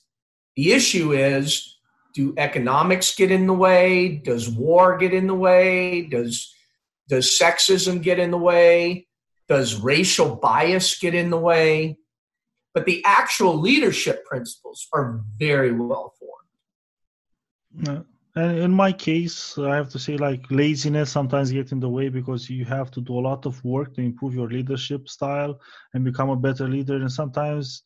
The 0.56 0.71
issue 0.71 1.12
is 1.12 1.78
do 2.13 2.34
economics 2.38 3.13
get 3.15 3.32
in 3.32 3.47
the 3.47 3.54
way? 3.54 4.15
Does 4.23 4.49
war 4.49 4.97
get 4.97 5.13
in 5.13 5.28
the 5.28 5.36
way? 5.36 6.04
Does 6.04 6.54
does 7.10 7.38
sexism 7.38 8.02
get 8.02 8.17
in 8.17 8.32
the 8.32 8.38
way? 8.38 9.08
Does 9.49 9.75
racial 9.75 10.36
bias 10.36 10.97
get 10.97 11.13
in 11.13 11.30
the 11.32 11.38
way? 11.39 11.97
But 12.73 12.86
the 12.86 13.04
actual 13.06 13.58
leadership 13.58 14.25
principles 14.25 14.88
are 14.93 15.21
very 15.38 15.73
well 15.73 16.13
formed. 16.17 17.88
Uh, 17.89 18.04
and 18.39 18.60
in 18.60 18.71
my 18.71 18.91
case, 18.91 19.58
I 19.58 19.75
have 19.75 19.89
to 19.89 19.99
say, 19.99 20.17
like 20.17 20.45
laziness 20.49 21.12
sometimes 21.12 21.52
gets 21.52 21.71
in 21.71 21.80
the 21.80 21.89
way 21.89 22.10
because 22.10 22.49
you 22.49 22.65
have 22.65 22.89
to 22.91 23.02
do 23.02 23.17
a 23.19 23.25
lot 23.30 23.45
of 23.45 23.63
work 23.63 23.95
to 23.95 24.02
improve 24.02 24.34
your 24.34 24.49
leadership 24.49 25.10
style 25.10 25.60
and 25.93 26.06
become 26.06 26.30
a 26.30 26.36
better 26.36 26.67
leader. 26.67 26.95
And 26.95 27.12
sometimes 27.12 27.84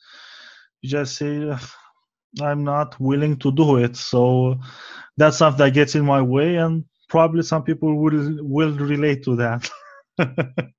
you 0.81 0.89
just 0.89 1.15
say, 1.15 1.57
"I'm 2.41 2.63
not 2.63 2.99
willing 2.99 3.37
to 3.39 3.51
do 3.51 3.77
it." 3.77 3.95
So 3.95 4.59
that's 5.17 5.37
something 5.37 5.65
that 5.65 5.73
gets 5.73 5.95
in 5.95 6.05
my 6.05 6.21
way, 6.21 6.55
and 6.57 6.85
probably 7.09 7.43
some 7.43 7.63
people 7.63 7.95
will 8.01 8.37
will 8.41 8.73
relate 8.77 9.23
to 9.23 9.35
that. 9.37 9.69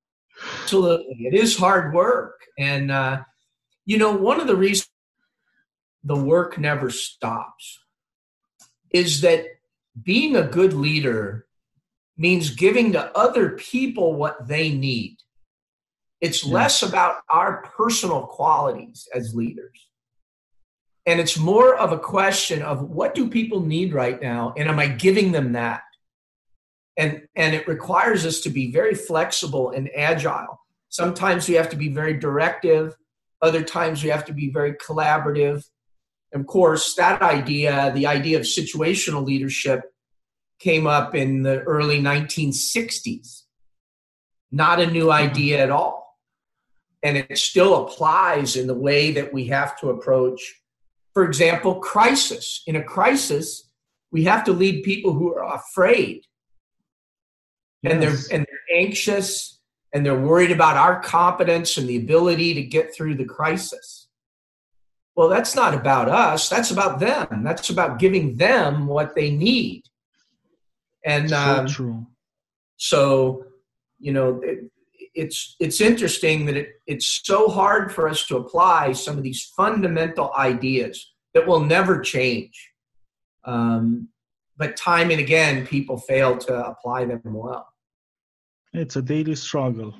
Absolutely. 0.63 1.27
It 1.27 1.35
is 1.35 1.57
hard 1.57 1.95
work. 1.95 2.41
And, 2.59 2.91
uh, 2.91 3.23
you 3.85 3.99
know, 3.99 4.13
one 4.13 4.41
of 4.41 4.47
the 4.47 4.57
reasons 4.57 4.89
the 6.03 6.17
work 6.17 6.59
never 6.59 6.91
stops 6.91 7.81
is 8.91 9.21
that 9.23 9.45
being 10.03 10.37
a 10.37 10.43
good 10.47 10.73
leader 10.73 11.47
means 12.17 12.51
giving 12.51 12.93
to 12.93 13.17
other 13.17 13.51
people 13.51 14.15
what 14.15 14.47
they 14.47 14.71
need. 14.71 15.17
It's 16.21 16.45
Yeah. 16.45 16.55
less 16.55 16.83
about 16.83 17.23
our 17.29 17.63
personal 17.63 18.27
qualities 18.27 19.09
as 19.15 19.35
leaders. 19.35 19.89
And 21.07 21.21
it's 21.21 21.37
more 21.37 21.77
of 21.77 21.93
a 21.93 21.99
question 21.99 22.63
of 22.63 22.83
what 22.83 23.15
do 23.15 23.29
people 23.29 23.61
need 23.61 23.93
right 23.93 24.21
now? 24.23 24.55
And 24.57 24.69
am 24.69 24.79
I 24.79 24.87
giving 24.87 25.33
them 25.33 25.53
that? 25.53 25.83
and 26.97 27.27
and 27.35 27.55
it 27.55 27.67
requires 27.67 28.25
us 28.25 28.41
to 28.41 28.51
be 28.51 28.71
very 28.71 28.95
flexible 28.95 29.71
and 29.71 29.91
agile 29.97 30.61
sometimes 30.89 31.49
we 31.49 31.55
have 31.55 31.69
to 31.69 31.77
be 31.77 31.89
very 31.89 32.15
directive 32.15 32.95
other 33.43 33.63
times 33.63 34.03
we 34.03 34.11
have 34.11 34.25
to 34.25 34.33
be 34.33 34.51
very 34.51 34.75
collaborative 34.75 35.65
of 36.35 36.47
course 36.47 36.95
that 36.95 37.23
idea 37.23 37.93
the 37.95 38.07
idea 38.07 38.37
of 38.37 38.45
situational 38.45 39.25
leadership 39.25 39.81
came 40.59 40.87
up 40.87 41.15
in 41.15 41.43
the 41.43 41.61
early 41.63 42.01
1960s 42.01 43.45
not 44.55 44.81
a 44.81 44.87
new 44.87 45.07
mm-hmm. 45.07 45.29
idea 45.29 45.63
at 45.63 45.71
all. 45.71 46.17
And 47.03 47.19
it 47.19 47.37
still 47.37 47.85
applies 47.85 48.57
in 48.57 48.67
the 48.67 48.75
way 48.75 49.11
that 49.13 49.33
we 49.33 49.47
have 49.49 49.79
to 49.81 49.91
approach 49.91 50.61
for 51.13 51.25
example 51.25 51.77
crisis. 51.77 52.63
In 52.67 52.77
a 52.77 52.83
crisis 52.83 53.71
we 54.11 54.25
have 54.25 54.45
to 54.45 54.53
lead 54.53 54.85
people 54.85 55.13
who 55.13 55.35
are 55.35 55.55
afraid. 55.55 56.23
And 57.83 58.01
they're 58.01 58.17
and 58.33 58.47
they're 58.47 58.79
anxious 58.79 59.61
and 59.93 60.07
they're 60.07 60.19
worried 60.19 60.51
about 60.51 60.77
our 60.77 61.01
competence 61.01 61.77
and 61.77 61.89
the 61.89 61.97
ability 61.97 62.55
to 62.55 62.63
get 62.63 62.95
through 62.95 63.17
the 63.17 63.27
crisis. 63.27 64.04
Well, 65.17 65.29
that's 65.29 65.55
not 65.55 65.75
about 65.75 66.09
us. 66.09 66.49
That's 66.49 66.71
about 66.71 66.99
them. 66.99 67.43
That's 67.45 67.71
about 67.71 67.99
giving 67.99 68.37
them 68.37 68.87
what 68.87 69.15
they 69.15 69.31
need. 69.31 69.83
And 71.05 71.31
so 71.31 71.37
um, 71.37 71.67
true. 71.67 72.07
so, 72.77 73.45
you 73.99 74.13
know, 74.13 74.41
it, 74.43 74.71
it's 75.15 75.55
it's 75.61 75.81
interesting 75.81 76.47
that 76.47 76.57
it, 76.57 76.69
it's 76.87 77.21
so 77.23 77.49
hard 77.49 77.93
for 77.93 78.09
us 78.09 78.27
to 78.27 78.37
apply 78.37 78.93
some 78.93 79.17
of 79.17 79.23
these 79.23 79.53
fundamental 79.57 80.33
ideas 80.37 81.13
that 81.35 81.47
will 81.47 81.61
never 81.61 82.01
change. 82.01 82.71
Um, 83.45 84.09
but 84.57 84.77
time 84.77 85.11
and 85.11 85.21
again, 85.21 85.67
people 85.67 85.99
fail 85.99 86.37
to 86.39 86.67
apply 86.67 87.05
them 87.05 87.21
well. 87.25 87.69
It's 88.73 88.97
a 88.97 89.03
daily 89.03 89.35
struggle. 89.37 89.95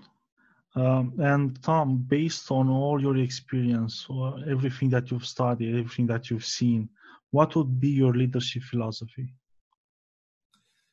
Um, 0.77 1.13
and 1.19 1.63
Tom, 1.63 2.05
based 2.09 2.51
on 2.51 2.69
all 2.69 3.01
your 3.01 3.17
experience, 3.17 4.07
or 4.09 4.41
everything 4.49 4.91
that 4.91 5.11
you've 5.11 5.27
studied, 5.27 5.77
everything 5.79 6.07
that 6.09 6.31
you've 6.31 6.45
seen, 6.45 6.89
what 7.31 7.55
would 7.55 7.81
be 7.81 7.91
your 7.91 8.13
leadership 8.13 8.63
philosophy? 8.65 9.35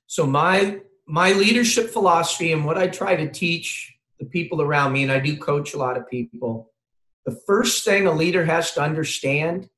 So 0.07 0.27
my 0.27 0.81
my 1.07 1.33
leadership 1.33 1.89
philosophy 1.89 2.51
and 2.51 2.63
what 2.63 2.77
I 2.77 2.87
try 2.87 3.15
to 3.15 3.29
teach 3.29 3.93
the 4.19 4.25
people 4.25 4.61
around 4.61 4.93
me, 4.93 5.03
and 5.03 5.11
I 5.11 5.19
do 5.19 5.35
coach 5.37 5.73
a 5.73 5.77
lot 5.77 5.97
of 5.97 6.07
people. 6.09 6.71
The 7.25 7.39
first 7.47 7.83
thing 7.83 8.07
a 8.07 8.11
leader 8.11 8.45
has 8.45 8.73
to 8.73 8.81
understand, 8.81 9.69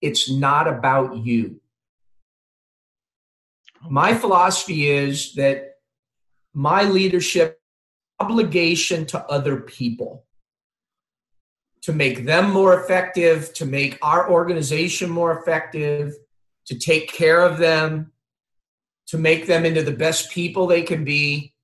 it's 0.00 0.30
not 0.30 0.66
about 0.68 1.16
you. 1.18 1.60
My 3.88 4.14
philosophy 4.14 4.90
is 4.90 5.34
that 5.34 5.76
my 6.52 6.82
leadership 6.82 7.60
obligation 8.20 9.06
to 9.06 9.24
other 9.26 9.60
people 9.60 10.26
to 11.82 11.92
make 11.92 12.24
them 12.24 12.50
more 12.50 12.80
effective, 12.80 13.54
to 13.54 13.64
make 13.64 13.96
our 14.02 14.28
organization 14.28 15.08
more 15.08 15.38
effective, 15.38 16.14
to 16.66 16.76
take 16.76 17.12
care 17.12 17.40
of 17.40 17.58
them, 17.58 18.10
to 19.06 19.16
make 19.16 19.46
them 19.46 19.64
into 19.64 19.84
the 19.84 19.92
best 19.92 20.30
people 20.32 20.66
they 20.66 20.82
can 20.82 21.04
be. 21.04 21.54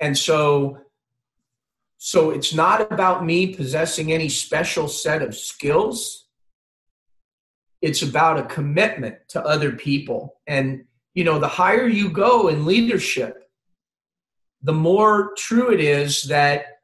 And 0.00 0.18
so 0.18 0.80
so 1.98 2.32
it's 2.32 2.52
not 2.52 2.92
about 2.92 3.24
me 3.24 3.54
possessing 3.54 4.12
any 4.12 4.28
special 4.28 4.88
set 4.88 5.22
of 5.22 5.34
skills. 5.34 6.26
It's 7.80 8.02
about 8.02 8.38
a 8.38 8.42
commitment 8.42 9.16
to 9.28 9.42
other 9.42 9.72
people. 9.72 10.40
And 10.46 10.84
you 11.14 11.22
know, 11.24 11.38
the 11.38 11.48
higher 11.48 11.86
you 11.86 12.10
go 12.10 12.48
in 12.48 12.66
leadership, 12.66 13.43
the 14.64 14.72
more 14.72 15.32
true 15.36 15.70
it 15.70 15.80
is 15.80 16.22
that 16.22 16.78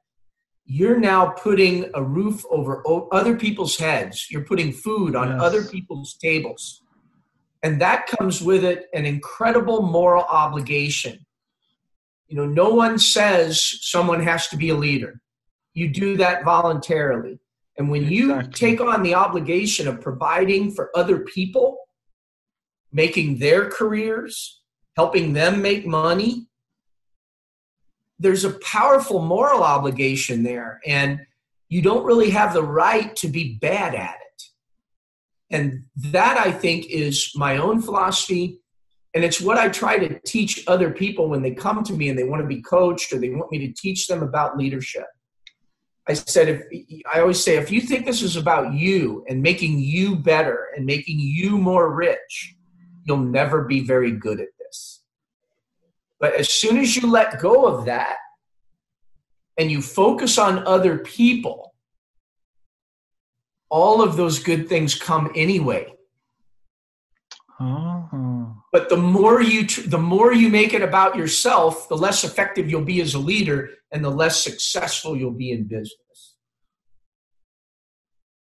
you're 0.66 1.00
now 1.00 1.30
putting 1.30 1.90
a 1.94 2.02
roof 2.02 2.44
over 2.50 2.82
other 3.12 3.36
people's 3.36 3.76
heads. 3.76 4.28
You're 4.30 4.44
putting 4.44 4.70
food 4.72 5.16
on 5.16 5.28
Yes. 5.30 5.40
other 5.42 5.64
people's 5.64 6.14
tables. 6.14 6.82
And 7.62 7.80
that 7.80 8.06
comes 8.06 8.40
with 8.40 8.64
it 8.64 8.88
an 8.94 9.04
incredible 9.06 9.82
moral 9.82 10.24
obligation. 10.24 11.26
You 12.28 12.36
know, 12.36 12.46
no 12.46 12.70
one 12.70 12.98
says 12.98 13.78
someone 13.80 14.22
has 14.22 14.46
to 14.48 14.56
be 14.56 14.68
a 14.68 14.76
leader. 14.76 15.20
You 15.74 15.88
do 15.88 16.16
that 16.18 16.44
voluntarily. 16.44 17.40
And 17.78 17.90
when 17.90 18.04
you 18.10 18.42
take 18.52 18.80
on 18.80 19.02
the 19.02 19.14
obligation 19.14 19.88
of 19.88 20.00
providing 20.02 20.70
for 20.70 20.90
other 20.94 21.20
people, 21.20 21.78
making 22.92 23.38
their 23.38 23.70
careers, 23.70 24.60
helping 24.96 25.32
them 25.32 25.62
make 25.62 25.86
money, 25.86 26.49
there's 28.20 28.44
a 28.44 28.58
powerful 28.60 29.20
moral 29.20 29.64
obligation 29.64 30.42
there. 30.42 30.80
And 30.86 31.20
you 31.68 31.82
don't 31.82 32.04
really 32.04 32.30
have 32.30 32.52
the 32.52 32.62
right 32.62 33.16
to 33.16 33.28
be 33.28 33.54
bad 33.60 33.94
at 33.94 34.14
it. 34.14 34.42
And 35.52 35.84
that, 35.96 36.36
I 36.38 36.52
think, 36.52 36.86
is 36.86 37.32
my 37.34 37.56
own 37.56 37.80
philosophy. 37.80 38.60
And 39.14 39.24
it's 39.24 39.40
what 39.40 39.58
I 39.58 39.68
try 39.68 39.98
to 39.98 40.20
teach 40.20 40.62
other 40.68 40.90
people 40.90 41.28
when 41.28 41.42
they 41.42 41.52
come 41.52 41.82
to 41.82 41.92
me 41.92 42.08
and 42.10 42.18
they 42.18 42.24
want 42.24 42.42
to 42.42 42.46
be 42.46 42.62
coached 42.62 43.12
or 43.12 43.18
they 43.18 43.30
want 43.30 43.50
me 43.50 43.66
to 43.66 43.72
teach 43.72 44.06
them 44.06 44.22
about 44.22 44.56
leadership. 44.56 45.06
I 46.06 46.12
said, 46.12 46.48
if 46.48 47.02
I 47.12 47.20
always 47.20 47.42
say, 47.42 47.56
if 47.56 47.70
you 47.70 47.80
think 47.80 48.04
this 48.04 48.22
is 48.22 48.36
about 48.36 48.74
you 48.74 49.24
and 49.28 49.42
making 49.42 49.78
you 49.78 50.16
better 50.16 50.68
and 50.76 50.84
making 50.84 51.18
you 51.18 51.56
more 51.58 51.92
rich, 51.92 52.54
you'll 53.04 53.18
never 53.18 53.64
be 53.64 53.80
very 53.80 54.12
good 54.12 54.40
at. 54.40 54.48
But 56.20 56.34
as 56.34 56.48
soon 56.50 56.76
as 56.78 56.96
you 56.96 57.10
let 57.10 57.40
go 57.40 57.66
of 57.66 57.86
that 57.86 58.16
and 59.56 59.70
you 59.70 59.80
focus 59.80 60.38
on 60.38 60.66
other 60.66 60.98
people, 60.98 61.74
all 63.70 64.02
of 64.02 64.16
those 64.16 64.38
good 64.38 64.68
things 64.68 64.94
come 64.94 65.30
anyway. 65.34 65.92
Ah, 67.58 68.54
But 68.72 68.88
the 68.88 68.96
more 68.96 69.40
you 69.42 69.66
tr- 69.66 69.88
the 69.88 69.98
more 69.98 70.32
you 70.32 70.48
make 70.48 70.72
it 70.74 70.82
about 70.82 71.16
yourself, 71.16 71.88
the 71.88 71.96
less 71.96 72.24
effective 72.24 72.70
you'll 72.70 72.84
be 72.94 73.00
as 73.00 73.14
a 73.14 73.18
leader 73.18 73.70
and 73.92 74.04
the 74.04 74.10
less 74.10 74.42
successful 74.42 75.16
you'll 75.16 75.40
be 75.44 75.52
in 75.52 75.64
business. 75.64 75.96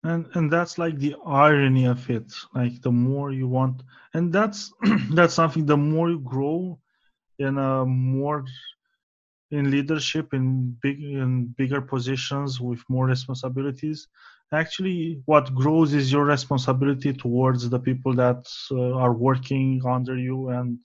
and 0.06 0.26
and 0.36 0.52
that's 0.52 0.78
like 0.78 0.98
the 1.00 1.16
irony 1.26 1.86
of 1.86 2.10
it 2.10 2.28
like 2.54 2.82
the 2.82 2.92
more 2.92 3.32
you 3.32 3.48
want 3.48 3.84
and 4.14 4.34
that's 4.34 4.74
that's 5.18 5.34
something 5.34 5.66
the 5.66 5.78
more 5.78 6.10
you 6.10 6.20
grow 6.20 6.78
in 7.40 7.58
a 7.58 7.86
more 7.86 8.46
in 9.52 9.70
leadership 9.70 10.34
in 10.34 10.76
big 10.82 11.00
in 11.02 11.48
bigger 11.58 11.82
positions 11.82 12.60
with 12.60 12.82
more 12.90 13.06
responsibilities. 13.06 14.08
Actually 14.52 15.22
what 15.26 15.54
grows 15.54 15.94
is 15.94 16.12
your 16.12 16.26
responsibility 16.26 17.14
towards 17.14 17.70
the 17.70 17.80
people 17.80 18.14
that 18.14 18.46
uh, 18.72 18.94
are 18.94 19.14
working 19.14 19.82
under 19.86 20.18
you 20.18 20.50
and 20.50 20.80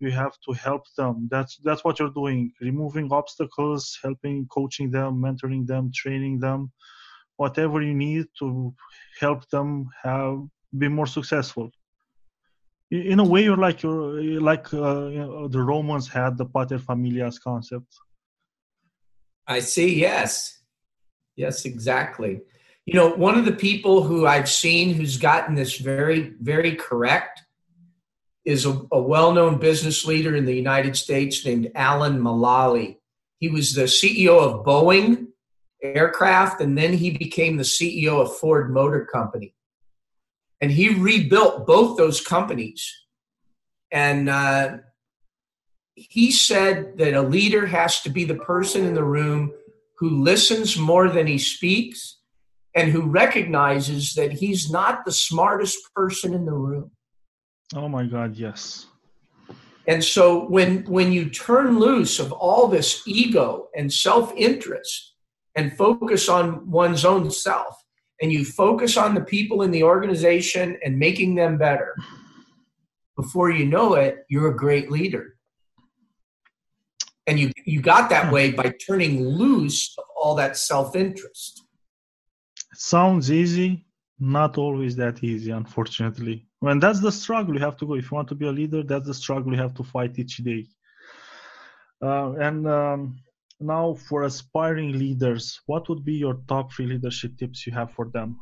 you 0.00 0.10
have 0.10 0.34
to 0.46 0.52
help 0.52 0.84
them. 0.96 1.28
That's 1.30 1.58
that's 1.58 1.84
what 1.84 1.98
you're 1.98 2.18
doing 2.22 2.52
removing 2.60 3.08
obstacles 3.12 3.98
helping 4.02 4.46
coaching 4.46 4.90
them 4.90 5.20
mentoring 5.26 5.66
them 5.66 5.90
training 5.94 6.40
them. 6.40 6.72
Whatever 7.36 7.82
you 7.82 7.94
need 7.94 8.26
to 8.38 8.74
help 9.20 9.48
them 9.50 9.88
have 10.02 10.38
be 10.78 10.88
more 10.88 11.06
successful 11.06 11.70
in 12.94 13.20
a 13.20 13.24
way 13.24 13.42
you're 13.44 13.56
like 13.56 13.82
you're 13.82 14.40
like 14.40 14.72
uh, 14.72 15.06
you 15.06 15.18
know, 15.18 15.48
the 15.48 15.60
romans 15.60 16.08
had 16.08 16.36
the 16.36 16.46
pater 16.46 16.78
familias 16.78 17.38
concept. 17.40 17.86
I 19.46 19.60
see 19.60 19.94
yes. 20.00 20.62
Yes 21.36 21.64
exactly. 21.64 22.40
You 22.86 22.94
know 22.94 23.08
one 23.14 23.38
of 23.38 23.44
the 23.44 23.52
people 23.68 24.02
who 24.02 24.26
i've 24.26 24.50
seen 24.50 24.94
who's 24.94 25.16
gotten 25.16 25.54
this 25.54 25.78
very 25.78 26.34
very 26.40 26.74
correct 26.74 27.42
is 28.44 28.66
a, 28.66 28.82
a 28.92 29.00
well-known 29.00 29.58
business 29.58 30.04
leader 30.04 30.36
in 30.36 30.44
the 30.44 30.54
united 30.54 30.94
states 30.94 31.46
named 31.46 31.70
alan 31.74 32.20
mulally 32.20 32.98
he 33.38 33.48
was 33.48 33.72
the 33.72 33.84
ceo 33.84 34.38
of 34.38 34.66
boeing 34.66 35.28
aircraft, 35.84 36.60
and 36.60 36.76
then 36.76 36.92
he 36.94 37.10
became 37.10 37.56
the 37.56 37.62
CEO 37.62 38.20
of 38.20 38.36
Ford 38.36 38.72
Motor 38.72 39.04
Company. 39.04 39.54
And 40.60 40.70
he 40.70 40.90
rebuilt 40.90 41.66
both 41.66 41.96
those 41.96 42.20
companies. 42.20 42.90
And 43.90 44.28
uh, 44.28 44.78
he 45.94 46.30
said 46.30 46.98
that 46.98 47.14
a 47.14 47.22
leader 47.22 47.66
has 47.66 48.00
to 48.02 48.10
be 48.10 48.24
the 48.24 48.34
person 48.34 48.84
in 48.84 48.94
the 48.94 49.04
room 49.04 49.52
who 49.98 50.22
listens 50.22 50.76
more 50.76 51.08
than 51.08 51.26
he 51.26 51.38
speaks 51.38 52.18
and 52.74 52.90
who 52.90 53.02
recognizes 53.02 54.14
that 54.14 54.32
he's 54.32 54.70
not 54.70 55.04
the 55.04 55.12
smartest 55.12 55.78
person 55.94 56.34
in 56.34 56.44
the 56.44 56.52
room. 56.52 56.90
Oh 57.74 57.88
my 57.88 58.04
God, 58.04 58.36
yes. 58.36 58.86
And 59.86 60.02
so 60.02 60.46
when 60.46 60.84
when 60.84 61.12
you 61.12 61.28
turn 61.28 61.78
loose 61.78 62.18
of 62.18 62.32
all 62.32 62.68
this 62.68 63.02
ego 63.06 63.68
and 63.76 63.92
self-interest 63.92 65.14
and 65.54 65.76
focus 65.76 66.28
on 66.28 66.68
one's 66.70 67.04
own 67.04 67.30
self 67.30 67.83
and 68.20 68.32
you 68.32 68.44
focus 68.44 68.96
on 68.96 69.14
the 69.14 69.20
people 69.20 69.62
in 69.62 69.70
the 69.70 69.82
organization 69.82 70.78
and 70.84 70.98
making 70.98 71.34
them 71.34 71.58
better 71.58 71.94
before 73.16 73.50
you 73.50 73.66
know 73.66 73.94
it 73.94 74.24
you're 74.28 74.48
a 74.48 74.56
great 74.56 74.90
leader. 74.90 75.36
And 77.26 77.38
you 77.38 77.52
you 77.64 77.80
got 77.80 78.10
that 78.10 78.32
way 78.32 78.50
by 78.52 78.74
turning 78.86 79.26
loose 79.26 79.94
of 79.98 80.04
all 80.16 80.34
that 80.36 80.56
self-interest. 80.56 81.62
Sounds 82.74 83.30
easy 83.30 83.84
not 84.20 84.58
always 84.58 84.96
that 84.96 85.22
easy 85.24 85.50
unfortunately. 85.50 86.46
When 86.60 86.78
that's 86.78 87.00
the 87.00 87.12
struggle 87.12 87.54
you 87.54 87.60
have 87.60 87.76
to 87.78 87.86
go. 87.86 87.94
If 87.94 88.10
you 88.10 88.14
want 88.14 88.28
to 88.28 88.34
be 88.34 88.46
a 88.46 88.52
leader 88.52 88.82
that's 88.82 89.06
the 89.06 89.14
struggle. 89.14 89.52
You 89.52 89.58
have 89.58 89.74
to 89.74 89.84
fight 89.84 90.18
each 90.18 90.36
day. 90.38 90.66
Uh, 92.02 92.32
and 92.32 92.66
um, 92.66 93.18
now 93.60 93.94
for 93.94 94.24
aspiring 94.24 94.98
leaders 94.98 95.60
what 95.66 95.88
would 95.88 96.04
be 96.04 96.14
your 96.14 96.40
top 96.48 96.72
three 96.72 96.86
leadership 96.86 97.36
tips 97.38 97.66
you 97.66 97.72
have 97.72 97.90
for 97.92 98.08
them? 98.08 98.40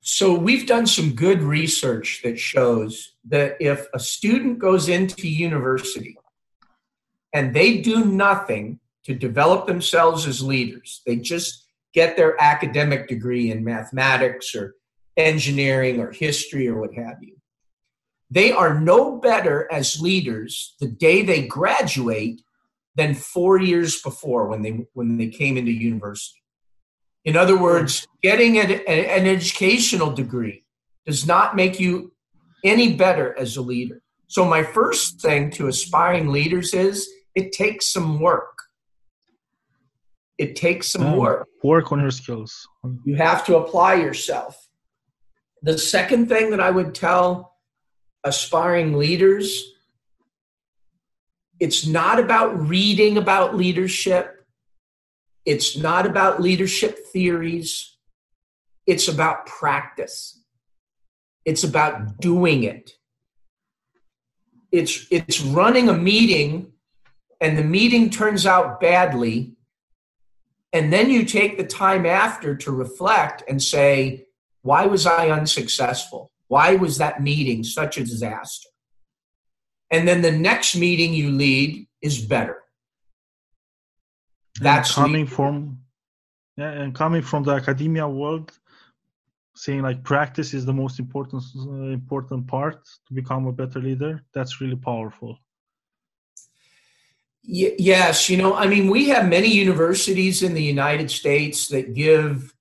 So 0.00 0.34
we've 0.34 0.68
done 0.68 0.86
some 0.86 1.14
good 1.14 1.42
research 1.42 2.20
that 2.22 2.38
shows 2.38 3.16
that 3.24 3.56
if 3.58 3.88
a 3.92 3.98
student 3.98 4.60
goes 4.60 4.88
into 4.88 5.28
university 5.28 6.16
and 7.32 7.52
they 7.52 7.78
do 7.78 8.04
nothing 8.04 8.78
to 9.04 9.14
develop 9.14 9.66
themselves 9.66 10.26
as 10.26 10.42
leaders 10.42 11.02
they 11.06 11.16
just 11.16 11.68
get 11.92 12.16
their 12.16 12.40
academic 12.40 13.08
degree 13.08 13.50
in 13.50 13.64
mathematics 13.64 14.54
or 14.54 14.74
engineering 15.16 16.00
or 16.00 16.12
history 16.12 16.68
or 16.68 16.80
what 16.80 16.94
have 16.94 17.22
you 17.22 17.36
they 18.30 18.50
are 18.52 18.78
no 18.80 19.16
better 19.18 19.68
as 19.72 20.00
leaders 20.00 20.74
the 20.80 20.88
day 20.88 21.22
they 21.22 21.46
graduate 21.46 22.42
than 22.96 23.14
four 23.14 23.60
years 23.60 24.00
before 24.00 24.48
when 24.48 24.62
they 24.62 24.86
when 24.94 25.18
they 25.18 25.28
came 25.28 25.56
into 25.56 25.70
university. 25.70 26.42
In 27.24 27.36
other 27.36 27.58
words, 27.58 28.06
getting 28.22 28.58
an, 28.58 28.70
an 28.70 29.26
educational 29.26 30.12
degree 30.12 30.64
does 31.04 31.26
not 31.26 31.56
make 31.56 31.78
you 31.78 32.12
any 32.64 32.94
better 32.94 33.36
as 33.38 33.56
a 33.56 33.62
leader. 33.62 34.00
So 34.28 34.44
my 34.44 34.62
first 34.62 35.20
thing 35.20 35.50
to 35.52 35.68
aspiring 35.68 36.28
leaders 36.28 36.74
is 36.74 37.08
it 37.34 37.52
takes 37.52 37.92
some 37.92 38.20
work. 38.20 38.56
It 40.38 40.56
takes 40.56 40.88
some 40.88 41.04
oh, 41.04 41.18
work. 41.18 41.48
Work 41.62 41.92
on 41.92 42.00
your 42.00 42.10
skills. 42.10 42.66
You 43.04 43.16
have 43.16 43.44
to 43.46 43.56
apply 43.56 43.94
yourself. 43.94 44.68
The 45.62 45.78
second 45.78 46.28
thing 46.28 46.50
that 46.50 46.60
I 46.60 46.70
would 46.70 46.94
tell 46.94 47.54
aspiring 48.24 48.98
leaders 48.98 49.72
it's 51.58 51.86
not 51.86 52.18
about 52.18 52.68
reading 52.68 53.16
about 53.16 53.56
leadership. 53.56 54.46
It's 55.44 55.76
not 55.76 56.06
about 56.06 56.42
leadership 56.42 56.98
theories. 57.12 57.96
It's 58.86 59.08
about 59.08 59.46
practice. 59.46 60.42
It's 61.44 61.64
about 61.64 62.18
doing 62.18 62.64
it. 62.64 62.92
It's, 64.72 65.06
it's 65.10 65.40
running 65.40 65.88
a 65.88 65.94
meeting 65.94 66.72
and 67.40 67.56
the 67.56 67.64
meeting 67.64 68.10
turns 68.10 68.46
out 68.46 68.80
badly. 68.80 69.52
And 70.72 70.92
then 70.92 71.10
you 71.10 71.24
take 71.24 71.56
the 71.56 71.64
time 71.64 72.04
after 72.04 72.54
to 72.56 72.70
reflect 72.70 73.42
and 73.48 73.62
say, 73.62 74.26
why 74.62 74.86
was 74.86 75.06
I 75.06 75.30
unsuccessful? 75.30 76.32
Why 76.48 76.74
was 76.74 76.98
that 76.98 77.22
meeting 77.22 77.64
such 77.64 77.96
a 77.98 78.04
disaster? 78.04 78.68
And 79.90 80.06
then 80.06 80.22
the 80.22 80.32
next 80.32 80.76
meeting 80.76 81.14
you 81.14 81.30
lead 81.30 81.86
is 82.02 82.20
better. 82.20 82.62
That's 84.60 84.94
coming 84.94 85.26
from 85.26 85.78
yeah, 86.56 86.70
and 86.70 86.94
coming 86.94 87.22
from 87.22 87.42
the 87.44 87.52
academia 87.52 88.08
world, 88.08 88.50
saying 89.54 89.82
like 89.82 90.02
practice 90.02 90.54
is 90.54 90.64
the 90.64 90.72
most 90.72 90.98
important 90.98 91.42
uh, 91.56 91.92
important 92.00 92.46
part 92.46 92.82
to 93.06 93.14
become 93.14 93.46
a 93.46 93.52
better 93.52 93.80
leader. 93.80 94.24
That's 94.32 94.60
really 94.60 94.76
powerful. 94.76 95.38
Y- 97.46 97.76
yes, 97.78 98.28
you 98.28 98.38
know, 98.38 98.54
I 98.54 98.66
mean, 98.66 98.88
we 98.88 99.08
have 99.10 99.28
many 99.28 99.48
universities 99.48 100.42
in 100.42 100.54
the 100.54 100.62
United 100.62 101.10
States 101.10 101.68
that 101.68 101.94
give 101.94 102.52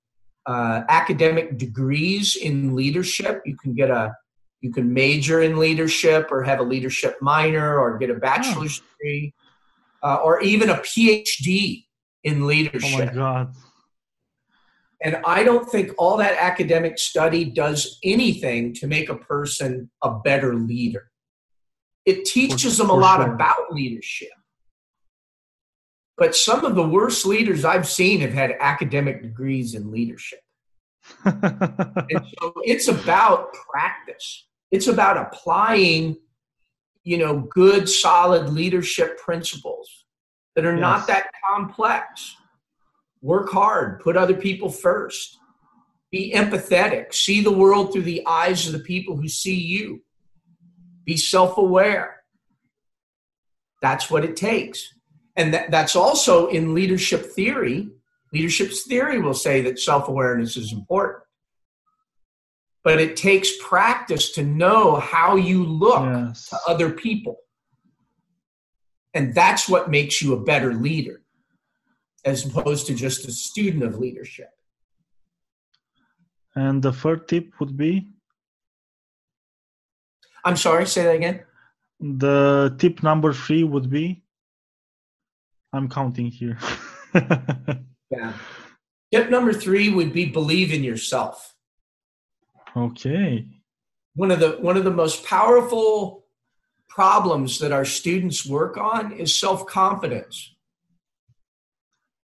uh, 0.46 0.84
academic 0.90 1.58
degrees 1.58 2.36
in 2.36 2.76
leadership. 2.76 3.42
You 3.46 3.58
can 3.58 3.74
get 3.74 3.90
a 3.90 4.16
you 4.66 4.72
can 4.72 4.92
major 4.92 5.44
in 5.44 5.60
leadership 5.60 6.32
or 6.32 6.42
have 6.42 6.60
a 6.60 6.64
leadership 6.64 7.18
minor 7.22 7.78
or 7.78 8.00
get 8.00 8.10
a 8.10 8.16
bachelor's 8.16 8.82
oh. 8.82 8.88
degree 8.98 9.32
uh, 10.02 10.16
or 10.24 10.42
even 10.42 10.72
a 10.72 10.78
PhD 10.78 11.86
in 12.24 12.48
leadership. 12.48 12.82
Oh 12.84 13.06
my 13.06 13.14
God. 13.14 13.54
And 15.04 15.18
I 15.24 15.44
don't 15.44 15.70
think 15.70 15.92
all 16.00 16.18
that 16.18 16.36
academic 16.40 16.98
study 16.98 17.46
does 17.46 18.00
anything 18.04 18.74
to 18.74 18.88
make 18.88 19.10
a 19.10 19.16
person 19.16 19.92
a 20.04 20.18
better 20.18 20.56
leader. 20.56 21.12
It 22.08 22.26
teaches 22.26 22.78
for, 22.78 22.84
them 22.84 22.90
a 22.90 22.96
lot 22.96 23.22
sure. 23.22 23.36
about 23.36 23.72
leadership. 23.72 24.30
But 26.18 26.36
some 26.36 26.66
of 26.66 26.74
the 26.74 26.88
worst 26.88 27.24
leaders 27.28 27.64
I've 27.64 27.88
seen 27.88 28.22
have 28.22 28.34
had 28.34 28.56
academic 28.60 29.22
degrees 29.22 29.76
in 29.76 29.92
leadership. 29.92 30.40
and 31.26 32.26
so 32.40 32.54
it's 32.64 32.88
about 32.88 33.54
practice. 33.72 34.48
It's 34.72 34.88
about 34.88 35.18
applying, 35.18 36.18
you 37.04 37.18
know, 37.18 37.40
good, 37.40 37.88
solid 37.88 38.50
leadership 38.50 39.18
principles 39.18 40.06
that 40.56 40.66
are 40.66 40.74
yes. 40.74 40.82
not 40.82 41.08
that 41.08 41.28
complex. 41.50 42.36
Work 43.22 43.52
hard, 43.52 44.02
put 44.02 44.18
other 44.18 44.36
people 44.36 44.70
first, 44.70 45.40
be 46.12 46.32
empathetic, 46.36 47.14
see 47.14 47.42
the 47.42 47.52
world 47.52 47.92
through 47.92 48.04
the 48.04 48.26
eyes 48.28 48.68
of 48.68 48.74
the 48.74 48.80
people 48.80 49.18
who 49.18 49.28
see 49.28 49.56
you, 49.56 50.04
be 51.06 51.18
self 51.18 51.58
aware. 51.58 52.24
That's 53.82 54.10
what 54.10 54.24
it 54.24 54.36
takes. 54.36 54.94
And 55.36 55.54
that, 55.54 55.72
that's 55.72 55.96
also 55.96 56.48
in 56.48 56.74
leadership 56.74 57.26
theory. 57.26 57.90
Leadership 58.32 58.72
theory 58.72 59.20
will 59.20 59.34
say 59.34 59.62
that 59.62 59.80
self 59.80 60.08
awareness 60.08 60.58
is 60.58 60.72
important 60.72 61.25
but 62.86 63.02
it 63.02 63.18
takes 63.18 63.52
practice 63.62 64.32
to 64.34 64.44
know 64.44 64.98
how 64.98 65.36
you 65.36 65.66
look 65.66 66.06
yes. 66.06 66.50
to 66.50 66.58
other 66.68 66.92
people. 66.92 67.38
And 69.16 69.34
that's 69.34 69.68
what 69.68 69.90
makes 69.90 70.22
you 70.22 70.34
a 70.34 70.40
better 70.40 70.74
leader 70.76 71.24
as 72.24 72.46
opposed 72.46 72.86
to 72.88 72.94
just 72.94 73.28
a 73.28 73.32
student 73.32 73.84
of 73.84 73.98
leadership. 73.98 74.50
And 76.56 76.82
the 76.82 76.94
third 76.94 77.28
tip 77.28 77.60
would 77.60 77.76
be 77.76 78.08
I'm 80.46 80.56
sorry, 80.56 80.86
say 80.86 81.04
that 81.06 81.16
again. 81.16 81.42
the 82.00 82.76
tip 82.78 83.02
number 83.02 83.34
three 83.34 83.64
would 83.64 83.90
be 83.90 84.24
I'm 85.74 85.90
counting 85.90 86.28
here. 86.28 86.60
Yeah. 88.12 88.34
Tip 89.12 89.32
number 89.32 89.52
three 89.52 89.90
would 89.90 90.14
be 90.14 90.26
believe 90.26 90.72
in 90.72 90.84
yourself. 90.84 91.55
Okay. 92.76 93.46
One 94.16 94.32
of 94.32 94.40
the 94.40 94.52
one 94.62 94.78
of 94.78 94.84
the 94.84 94.92
most 94.92 95.26
powerful 95.26 96.26
problems 96.88 97.60
that 97.60 97.74
our 97.74 97.86
students 97.86 98.46
work 98.46 98.78
on 98.78 99.12
is 99.12 99.38
self-confidence. 99.38 100.56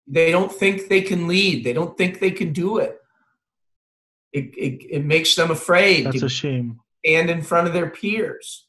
They 0.07 0.31
don't 0.31 0.51
think 0.51 0.87
they 0.87 1.01
can 1.01 1.27
lead. 1.27 1.63
They 1.63 1.73
don't 1.73 1.97
think 1.97 2.19
they 2.19 2.31
can 2.31 2.53
do 2.53 2.77
it. 2.77 2.97
It, 4.31 4.45
it, 4.57 4.85
it 4.89 5.05
makes 5.05 5.35
them 5.35 5.51
afraid 5.51 6.07
That's 6.07 6.23
a 6.23 6.29
shame. 6.29 6.79
stand 7.05 7.29
in 7.29 7.41
front 7.41 7.67
of 7.67 7.73
their 7.73 7.89
peers. 7.89 8.67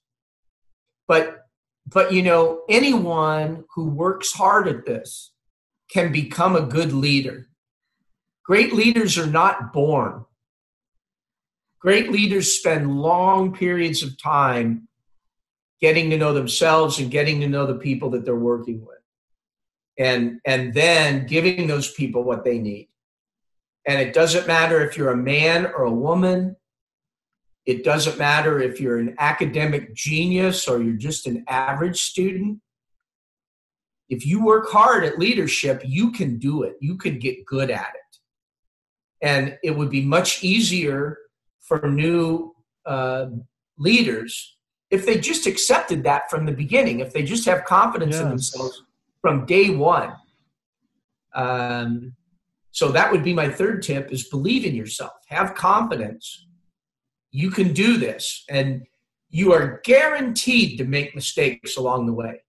But 1.07 1.47
but 1.87 2.13
you 2.13 2.23
know, 2.23 2.63
anyone 2.69 3.65
who 3.75 3.89
works 3.89 4.33
hard 4.33 4.69
at 4.69 4.87
this 4.87 5.33
can 5.91 6.13
become 6.13 6.57
a 6.57 6.63
good 6.63 6.93
leader. 6.93 7.49
Great 8.45 8.73
leaders 8.73 9.17
are 9.17 9.27
not 9.27 9.73
born. 9.73 10.25
Great 11.85 12.11
leaders 12.11 12.51
spend 12.51 12.99
long 12.99 13.53
periods 13.53 14.03
of 14.03 14.17
time 14.19 14.89
getting 15.83 16.09
to 16.09 16.17
know 16.17 16.33
themselves 16.33 16.99
and 16.99 17.11
getting 17.11 17.41
to 17.41 17.47
know 17.47 17.67
the 17.67 17.75
people 17.75 18.09
that 18.09 18.25
they're 18.25 18.35
working 18.35 18.81
with. 18.81 18.97
And 19.99 20.41
and 20.47 20.73
then 20.73 21.27
giving 21.27 21.67
those 21.67 21.93
people 21.93 22.25
what 22.25 22.43
they 22.43 22.59
need. 22.59 22.89
And 23.87 24.01
it 24.01 24.15
doesn't 24.15 24.47
matter 24.47 24.81
if 24.81 24.97
you're 24.97 25.11
a 25.11 25.17
man 25.17 25.67
or 25.67 25.85
a 25.85 25.93
woman, 25.93 26.57
it 27.67 27.85
doesn't 27.85 28.17
matter 28.17 28.63
if 28.63 28.81
you're 28.81 28.99
an 28.99 29.15
academic 29.19 29.95
genius 29.95 30.67
or 30.67 30.83
you're 30.83 30.97
just 30.97 31.27
an 31.27 31.45
average 31.49 32.01
student. 32.01 32.61
If 34.09 34.25
you 34.25 34.43
work 34.43 34.71
hard 34.71 35.05
at 35.05 35.19
leadership, 35.19 35.83
you 35.85 36.13
can 36.13 36.39
do 36.39 36.63
it. 36.63 36.77
You 36.81 36.97
can 36.97 37.19
get 37.19 37.45
good 37.45 37.71
at 37.71 37.93
it. 37.95 38.19
And 39.21 39.59
it 39.63 39.73
would 39.73 39.91
be 39.91 40.03
much 40.03 40.43
easier 40.43 41.19
for 41.67 41.91
new 41.91 42.55
uh, 42.87 43.27
leaders 43.79 44.57
if 44.91 45.05
they 45.07 45.19
just 45.19 45.47
accepted 45.47 46.05
that 46.05 46.31
from 46.31 46.47
the 46.47 46.53
beginning, 46.53 47.01
if 47.01 47.13
they 47.13 47.23
just 47.25 47.45
have 47.47 47.65
confidence 47.65 48.17
in 48.17 48.29
themselves 48.29 48.83
from 49.21 49.45
day 49.45 49.71
one. 49.71 50.13
Um, 51.35 52.15
so 52.71 52.93
that 52.93 53.11
would 53.11 53.25
be 53.25 53.33
my 53.33 53.49
third 53.49 53.83
tip 53.83 54.13
is 54.13 54.29
believe 54.29 54.65
in 54.65 54.75
yourself. 54.75 55.13
Have 55.29 55.55
confidence 55.55 56.47
you 57.35 57.51
can 57.51 57.73
do 57.73 57.97
this 57.97 58.45
and 58.49 58.87
you 59.29 59.53
are 59.53 59.81
guaranteed 59.83 60.79
to 60.79 60.85
make 60.85 61.15
mistakes 61.17 61.77
along 61.77 62.07
the 62.07 62.13
way 62.13 62.41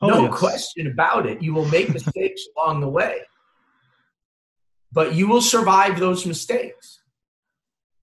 Oh, 0.00 0.08
no 0.08 0.22
yes. 0.24 0.38
question 0.38 0.86
about 0.86 1.26
it 1.26 1.42
you 1.42 1.52
will 1.52 1.64
make 1.66 1.92
mistakes 1.98 2.42
along 2.56 2.80
the 2.80 2.88
way 2.88 3.18
but 4.92 5.14
you 5.14 5.26
will 5.26 5.40
survive 5.42 5.98
those 5.98 6.24
mistakes 6.24 6.93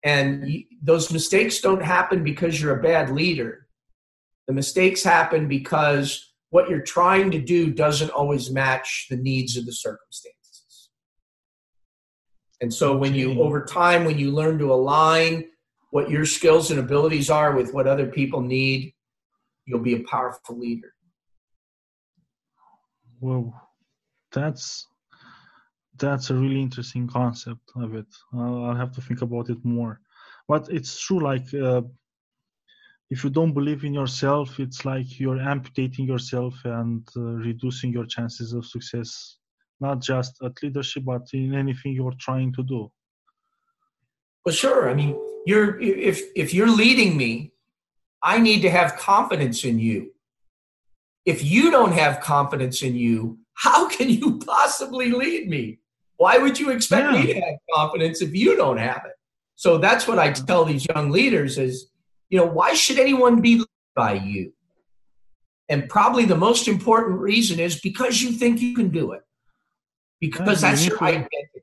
and 0.03 0.63
those 0.81 1.11
mistakes 1.11 1.59
don't 1.59 1.83
happen 1.83 2.23
because 2.23 2.59
you're 2.59 2.79
a 2.79 2.81
bad 2.81 3.11
leader. 3.11 3.67
The 4.47 4.53
mistakes 4.53 5.03
happen 5.03 5.47
because 5.47 6.33
what 6.49 6.69
you're 6.69 6.81
trying 6.81 7.31
to 7.31 7.39
do 7.39 7.71
doesn't 7.71 8.09
always 8.09 8.51
match 8.51 9.07
the 9.09 9.17
needs 9.17 9.57
of 9.57 9.65
the 9.65 9.73
circumstances. 9.73 10.89
And 12.61 12.73
so 12.73 12.95
when 12.95 13.15
you 13.15 13.41
over 13.41 13.63
time 13.65 14.05
when 14.05 14.17
you 14.17 14.31
learn 14.31 14.59
to 14.59 14.73
align 14.73 15.45
what 15.91 16.09
your 16.09 16.25
skills 16.25 16.71
and 16.71 16.79
abilities 16.79 17.29
are 17.29 17.55
with 17.55 17.73
what 17.73 17.87
other 17.87 18.07
people 18.07 18.41
need, 18.41 18.93
you'll 19.65 19.79
be 19.79 19.95
a 19.95 20.03
powerful 20.03 20.57
leader. 20.57 20.93
Well, 23.19 23.53
that's 24.31 24.87
that's 26.01 26.31
a 26.31 26.35
really 26.35 26.61
interesting 26.61 27.07
concept 27.07 27.65
of 27.75 27.95
it. 27.95 28.07
I'll, 28.33 28.75
have 28.75 28.91
to 28.93 29.01
think 29.01 29.21
about 29.21 29.49
it 29.49 29.63
more. 29.63 30.01
But 30.47 30.67
it's 30.69 30.99
true, 30.99 31.21
like 31.21 31.53
uh, 31.53 31.83
if 33.09 33.23
you 33.23 33.29
don't 33.29 33.53
believe 33.53 33.83
in 33.83 33.93
yourself, 33.93 34.59
it's 34.59 34.83
like 34.83 35.19
you're 35.19 35.39
amputating 35.39 36.05
yourself 36.07 36.55
and 36.65 37.07
uh, 37.15 37.21
reducing 37.49 37.93
your 37.93 38.05
chances 38.05 38.53
of 38.53 38.65
success, 38.65 39.37
not 39.79 40.01
just 40.01 40.41
at 40.43 40.61
leadership, 40.63 41.03
but 41.05 41.27
in 41.33 41.53
anything 41.53 41.93
you're 41.93 42.19
trying 42.19 42.51
to 42.53 42.63
do. 42.63 42.91
Well, 44.43 44.55
sure. 44.55 44.89
I 44.89 44.93
mean, 44.93 45.15
you're 45.45 45.79
if 45.79 46.21
if 46.35 46.53
you're 46.53 46.75
leading 46.83 47.15
me, 47.15 47.53
I 48.23 48.39
need 48.39 48.61
to 48.63 48.71
have 48.71 48.97
confidence 48.97 49.63
in 49.63 49.77
you. 49.77 50.13
If 51.25 51.43
you 51.43 51.69
don't 51.69 51.93
have 51.93 52.21
confidence 52.21 52.81
in 52.81 52.95
you, 52.95 53.37
how 53.53 53.87
can 53.87 54.09
you 54.09 54.39
possibly 54.39 55.11
lead 55.11 55.47
me? 55.47 55.80
Why 56.21 56.37
would 56.37 56.59
you 56.59 56.69
expect 56.69 57.13
me 57.13 57.33
to 57.33 57.33
have 57.33 57.55
confidence 57.73 58.21
if 58.21 58.31
you 58.35 58.55
don't 58.55 58.77
have 58.77 59.01
it? 59.05 59.15
So 59.55 59.79
that's 59.79 60.07
what 60.07 60.19
I 60.19 60.31
tell 60.31 60.63
these 60.65 60.85
young 60.93 61.09
leaders 61.09 61.57
is, 61.57 61.89
you 62.29 62.37
know, 62.37 62.45
why 62.45 62.75
should 62.75 62.99
anyone 62.99 63.41
be 63.41 63.57
led 63.57 63.93
by 63.95 64.13
you? 64.13 64.53
And 65.67 65.89
probably 65.89 66.25
the 66.25 66.37
most 66.37 66.67
important 66.67 67.19
reason 67.19 67.59
is 67.59 67.81
because 67.81 68.21
you 68.21 68.33
think 68.33 68.61
you 68.61 68.75
can 68.75 68.89
do 68.89 69.13
it. 69.13 69.23
Because 70.19 70.61
Yeah, 70.61 70.69
that's 70.69 70.83
need 70.83 70.91
your 70.91 71.03
identity. 71.03 71.61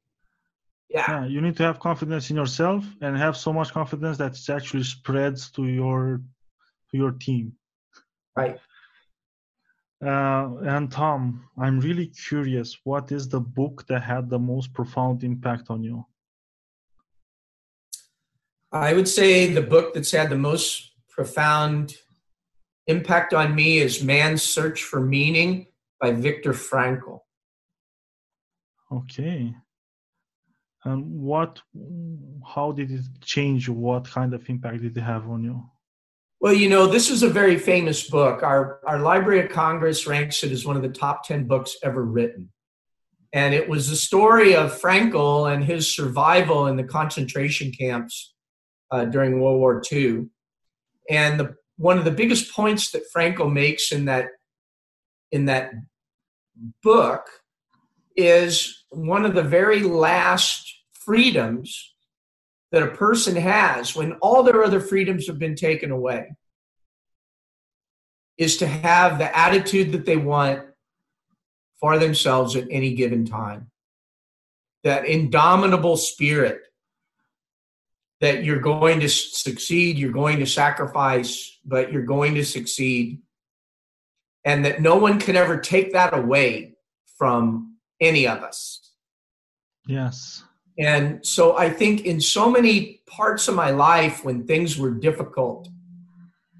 Yeah. 0.90 1.04
Yeah, 1.08 1.26
you 1.26 1.40
need 1.40 1.56
to 1.58 1.62
have 1.62 1.78
confidence 1.78 2.28
in 2.30 2.34
yourself 2.34 2.84
and 3.00 3.16
have 3.16 3.36
so 3.36 3.52
much 3.52 3.72
confidence 3.72 4.16
that 4.18 4.32
it 4.36 4.50
actually 4.50 4.82
spreads 4.82 5.52
to 5.52 5.66
your 5.66 6.20
to 6.90 6.96
your 7.02 7.12
team. 7.12 7.52
Right. 8.34 8.58
Uh, 10.04 10.56
and 10.62 10.92
Tom, 10.92 11.44
I'm 11.58 11.80
really 11.80 12.06
curious. 12.06 12.78
What 12.84 13.10
is 13.10 13.28
the 13.28 13.40
book 13.40 13.86
that 13.88 14.02
had 14.02 14.30
the 14.30 14.38
most 14.38 14.72
profound 14.72 15.24
impact 15.24 15.70
on 15.70 15.82
you? 15.82 16.06
I 18.70 18.92
would 18.92 19.08
say 19.08 19.52
the 19.52 19.62
book 19.62 19.94
that's 19.94 20.12
had 20.12 20.30
the 20.30 20.36
most 20.36 20.92
profound 21.08 21.94
impact 22.86 23.34
on 23.34 23.54
me 23.54 23.78
is 23.78 24.04
Man's 24.04 24.42
Search 24.42 24.82
for 24.84 25.00
Meaning 25.00 25.66
by 26.00 26.12
Viktor 26.12 26.52
Frankl. 26.52 27.20
Okay. 28.92 29.54
And 30.84 31.04
what? 31.20 31.60
How 32.46 32.72
did 32.72 32.90
it 32.92 33.04
change? 33.20 33.68
What 33.68 34.08
kind 34.08 34.32
of 34.32 34.48
impact 34.48 34.82
did 34.82 34.96
it 34.96 35.00
have 35.00 35.28
on 35.28 35.42
you? 35.42 35.64
Well, 36.40 36.52
you 36.52 36.68
know, 36.68 36.86
this 36.86 37.10
is 37.10 37.24
a 37.24 37.28
very 37.28 37.58
famous 37.58 38.08
book. 38.08 38.44
Our, 38.44 38.78
our 38.86 39.00
Library 39.00 39.44
of 39.44 39.50
Congress 39.50 40.06
ranks 40.06 40.44
it 40.44 40.52
as 40.52 40.64
one 40.64 40.76
of 40.76 40.82
the 40.82 40.88
top 40.88 41.26
10 41.26 41.48
books 41.48 41.76
ever 41.82 42.04
written. 42.04 42.50
And 43.32 43.54
it 43.54 43.68
was 43.68 43.90
the 43.90 43.96
story 43.96 44.54
of 44.54 44.80
Frankl 44.80 45.52
and 45.52 45.64
his 45.64 45.92
survival 45.92 46.68
in 46.68 46.76
the 46.76 46.84
concentration 46.84 47.72
camps 47.72 48.34
uh, 48.92 49.06
during 49.06 49.40
World 49.40 49.58
War 49.58 49.82
II. 49.90 50.26
And 51.10 51.40
the, 51.40 51.56
one 51.76 51.98
of 51.98 52.04
the 52.04 52.12
biggest 52.12 52.52
points 52.52 52.92
that 52.92 53.12
Frankl 53.14 53.52
makes 53.52 53.90
in 53.90 54.04
that, 54.04 54.28
in 55.32 55.46
that 55.46 55.72
book 56.84 57.26
is 58.16 58.84
one 58.90 59.24
of 59.24 59.34
the 59.34 59.42
very 59.42 59.80
last 59.80 60.72
freedoms 60.92 61.94
that 62.72 62.82
a 62.82 62.88
person 62.88 63.36
has 63.36 63.94
when 63.96 64.12
all 64.14 64.42
their 64.42 64.62
other 64.62 64.80
freedoms 64.80 65.26
have 65.26 65.38
been 65.38 65.54
taken 65.54 65.90
away 65.90 66.30
is 68.36 68.58
to 68.58 68.66
have 68.66 69.18
the 69.18 69.36
attitude 69.36 69.92
that 69.92 70.04
they 70.06 70.16
want 70.16 70.62
for 71.80 71.98
themselves 71.98 72.56
at 72.56 72.66
any 72.70 72.94
given 72.94 73.24
time. 73.24 73.70
That 74.84 75.06
indomitable 75.06 75.96
spirit 75.96 76.60
that 78.20 78.44
you're 78.44 78.60
going 78.60 79.00
to 79.00 79.08
succeed, 79.08 79.98
you're 79.98 80.12
going 80.12 80.38
to 80.38 80.46
sacrifice, 80.46 81.58
but 81.64 81.92
you're 81.92 82.02
going 82.02 82.34
to 82.34 82.44
succeed. 82.44 83.20
And 84.44 84.64
that 84.64 84.80
no 84.80 84.96
one 84.96 85.18
can 85.18 85.36
ever 85.36 85.58
take 85.58 85.92
that 85.92 86.16
away 86.16 86.74
from 87.16 87.76
any 88.00 88.26
of 88.26 88.42
us. 88.42 88.92
Yes. 89.86 90.44
And 90.78 91.26
so 91.26 91.56
I 91.56 91.70
think 91.70 92.04
in 92.04 92.20
so 92.20 92.48
many 92.50 93.02
parts 93.06 93.48
of 93.48 93.54
my 93.54 93.70
life 93.70 94.24
when 94.24 94.46
things 94.46 94.78
were 94.78 94.90
difficult, 94.90 95.68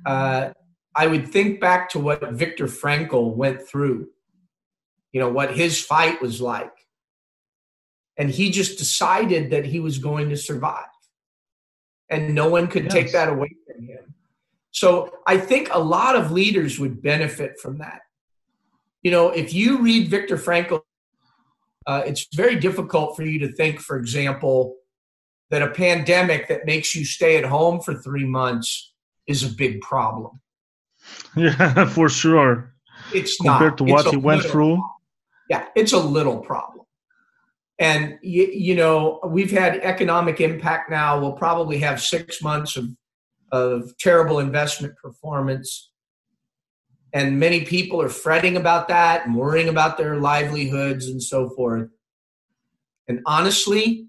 uh, 0.05 0.51
I 0.95 1.07
would 1.07 1.29
think 1.29 1.61
back 1.61 1.89
to 1.91 2.01
what 2.01 2.33
Viktor 2.33 2.66
Frankl 2.66 3.37
went 3.37 3.62
through, 3.62 4.09
you 5.12 5.21
know, 5.21 5.29
what 5.29 5.57
his 5.57 5.81
fight 5.81 6.21
was 6.21 6.41
like. 6.41 6.73
And 8.16 8.29
he 8.29 8.51
just 8.51 8.79
decided 8.79 9.51
that 9.51 9.64
he 9.64 9.79
was 9.79 9.99
going 9.99 10.29
to 10.31 10.37
survive. 10.37 10.85
And 12.11 12.35
no 12.35 12.49
one 12.49 12.66
could 12.66 12.91
take 12.91 13.12
that 13.12 13.29
away 13.29 13.55
from 13.66 13.85
him. 13.87 14.14
So 14.73 15.12
I 15.27 15.39
think 15.39 15.69
a 15.73 15.79
lot 15.79 16.16
of 16.16 16.33
leaders 16.33 16.81
would 16.81 17.01
benefit 17.01 17.61
from 17.61 17.79
that. 17.79 18.01
You 19.03 19.12
know, 19.12 19.31
if 19.31 19.55
you 19.55 19.79
read 19.79 20.09
Viktor 20.09 20.37
Frankl 20.37 20.83
uh, 21.89 22.03
it's 22.07 22.26
very 22.34 22.57
difficult 22.57 23.16
for 23.16 23.24
you 23.24 23.39
to 23.41 23.51
think, 23.55 23.80
for 23.80 23.97
example, 23.97 24.76
that 25.51 25.62
a 25.62 25.70
pandemic 25.70 26.47
that 26.49 26.66
makes 26.66 26.95
you 26.95 27.05
stay 27.05 27.36
at 27.39 27.45
home 27.45 27.80
for 27.80 27.95
three 27.95 28.26
months 28.26 28.93
is 29.26 29.43
a 29.43 29.55
big 29.57 29.80
problem. 29.80 30.41
Yeah, 31.36 31.86
for 31.86 32.09
sure. 32.09 32.74
It's 33.14 33.41
not 33.43 33.59
Compared 33.59 33.72
not. 33.72 33.78
to 33.78 33.84
what 33.84 34.07
he 34.14 34.16
went 34.18 34.43
little 34.43 34.53
through. 34.53 34.84
yeah 35.49 35.64
it's 35.74 35.93
a 35.95 35.99
little 36.16 36.39
problem 36.39 36.84
and 37.78 38.18
you, 38.22 38.45
you 38.53 38.74
know 38.74 39.20
we've 39.26 39.51
had 39.62 39.76
economic 39.95 40.41
impact 40.41 40.91
now 40.91 41.18
we'll 41.20 41.39
probably 41.47 41.78
have 41.78 42.03
six 42.03 42.43
months 42.43 42.76
of 42.76 42.86
of 43.53 43.97
terrible 43.99 44.39
investment 44.41 44.95
performance 45.03 45.91
and 47.13 47.39
many 47.41 47.65
people 47.65 48.01
are 48.03 48.09
fretting 48.09 48.57
about 48.57 48.89
that 48.89 49.27
and 49.27 49.35
worrying 49.35 49.69
about 49.69 49.97
their 49.99 50.17
livelihoods 50.17 51.09
and 51.09 51.23
so 51.23 51.49
forth 51.51 51.89
and 53.09 53.21
honestly 53.27 54.07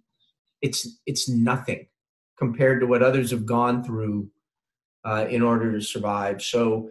it's 0.62 1.00
it's 1.06 1.30
nothing 1.30 1.88
compared 2.38 2.80
to 2.82 2.88
what 2.88 3.02
others 3.04 3.32
have 3.32 3.46
gone 3.46 3.84
through 3.84 4.30
uh, 5.06 5.26
in 5.30 5.42
order 5.42 5.72
to 5.72 5.82
survive 5.82 6.42
so 6.42 6.90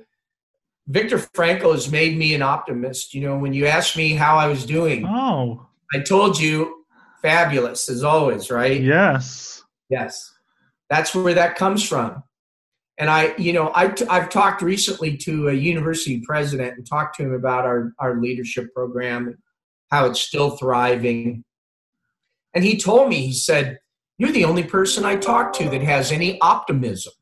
Viktor 0.88 1.18
Frankl 1.18 1.72
has 1.72 1.92
made 1.92 2.16
me 2.16 2.34
an 2.34 2.40
optimist. 2.40 3.12
You 3.12 3.20
know, 3.20 3.36
when 3.36 3.52
you 3.52 3.66
asked 3.66 3.94
me 3.94 4.14
how 4.14 4.38
I 4.38 4.46
was 4.46 4.64
doing, 4.64 5.04
Oh, 5.06 5.66
I 5.92 5.98
told 6.00 6.40
you 6.40 6.86
fabulous 7.20 7.90
as 7.90 8.02
always, 8.02 8.50
right? 8.50 8.80
yes. 8.80 9.62
Yes. 9.90 10.32
That's 10.88 11.14
where 11.14 11.34
that 11.34 11.56
comes 11.56 11.86
from. 11.86 12.22
And 12.98 13.08
I, 13.08 13.34
you 13.38 13.52
know, 13.52 13.70
I 13.74 13.88
t- 13.88 14.06
I've 14.08 14.28
talked 14.28 14.60
recently 14.60 15.16
to 15.18 15.48
a 15.48 15.52
university 15.52 16.20
president 16.26 16.76
and 16.76 16.86
talked 16.86 17.16
to 17.16 17.22
him 17.22 17.32
about 17.32 17.64
our, 17.64 17.92
our 18.00 18.20
leadership 18.20 18.74
program 18.74 19.28
and 19.28 19.36
how 19.90 20.06
it's 20.06 20.20
still 20.20 20.50
thriving. 20.56 21.44
And 22.54 22.64
he 22.64 22.76
told 22.76 23.08
me, 23.08 23.26
he 23.26 23.32
said, 23.32 23.78
You're 24.18 24.32
the 24.32 24.44
only 24.44 24.64
person 24.64 25.04
I 25.04 25.16
talk 25.16 25.52
to 25.54 25.68
that 25.70 25.82
has 25.82 26.10
any 26.10 26.40
optimism. 26.40 27.12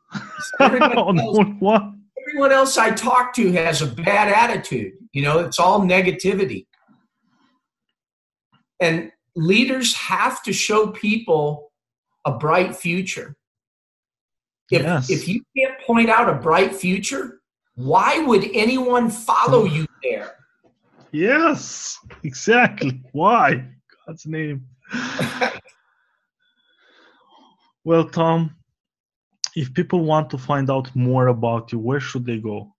Everybody 0.60 0.94
Oh, 0.96 1.14
else- 1.14 1.38
no, 1.60 1.92
everyone 2.26 2.52
else 2.52 2.78
I 2.78 2.90
talk 2.90 3.34
to 3.34 3.52
has 3.52 3.82
a 3.82 3.86
bad 3.86 4.28
attitude. 4.32 4.94
You 5.12 5.22
know, 5.22 5.40
it's 5.40 5.58
all 5.58 5.80
negativity. 5.82 6.66
And 8.80 9.10
leaders 9.36 9.94
have 9.94 10.42
to 10.44 10.52
show 10.52 10.88
people 10.88 11.70
a 12.24 12.32
bright 12.32 12.74
future. 12.76 13.36
If, 14.70 14.82
Yes. 14.82 15.10
if 15.10 15.28
you 15.28 15.42
can't 15.56 15.80
point 15.86 16.10
out 16.10 16.28
a 16.28 16.34
bright 16.34 16.74
future, 16.74 17.40
why 17.74 18.18
would 18.18 18.44
anyone 18.52 19.08
follow 19.08 19.64
you 19.64 19.86
there? 20.02 20.34
Yes, 21.12 21.98
exactly. 22.22 23.00
Why? 23.12 23.64
God's 24.06 24.26
name. 24.26 24.66
well, 27.84 28.04
Tom, 28.08 28.56
if 29.56 29.72
people 29.72 30.04
want 30.04 30.28
to 30.30 30.38
find 30.38 30.70
out 30.70 30.94
more 30.94 31.28
about 31.28 31.72
you, 31.72 31.78
where 31.78 32.00
should 32.00 32.26
they 32.26 32.38
go? 32.38 32.74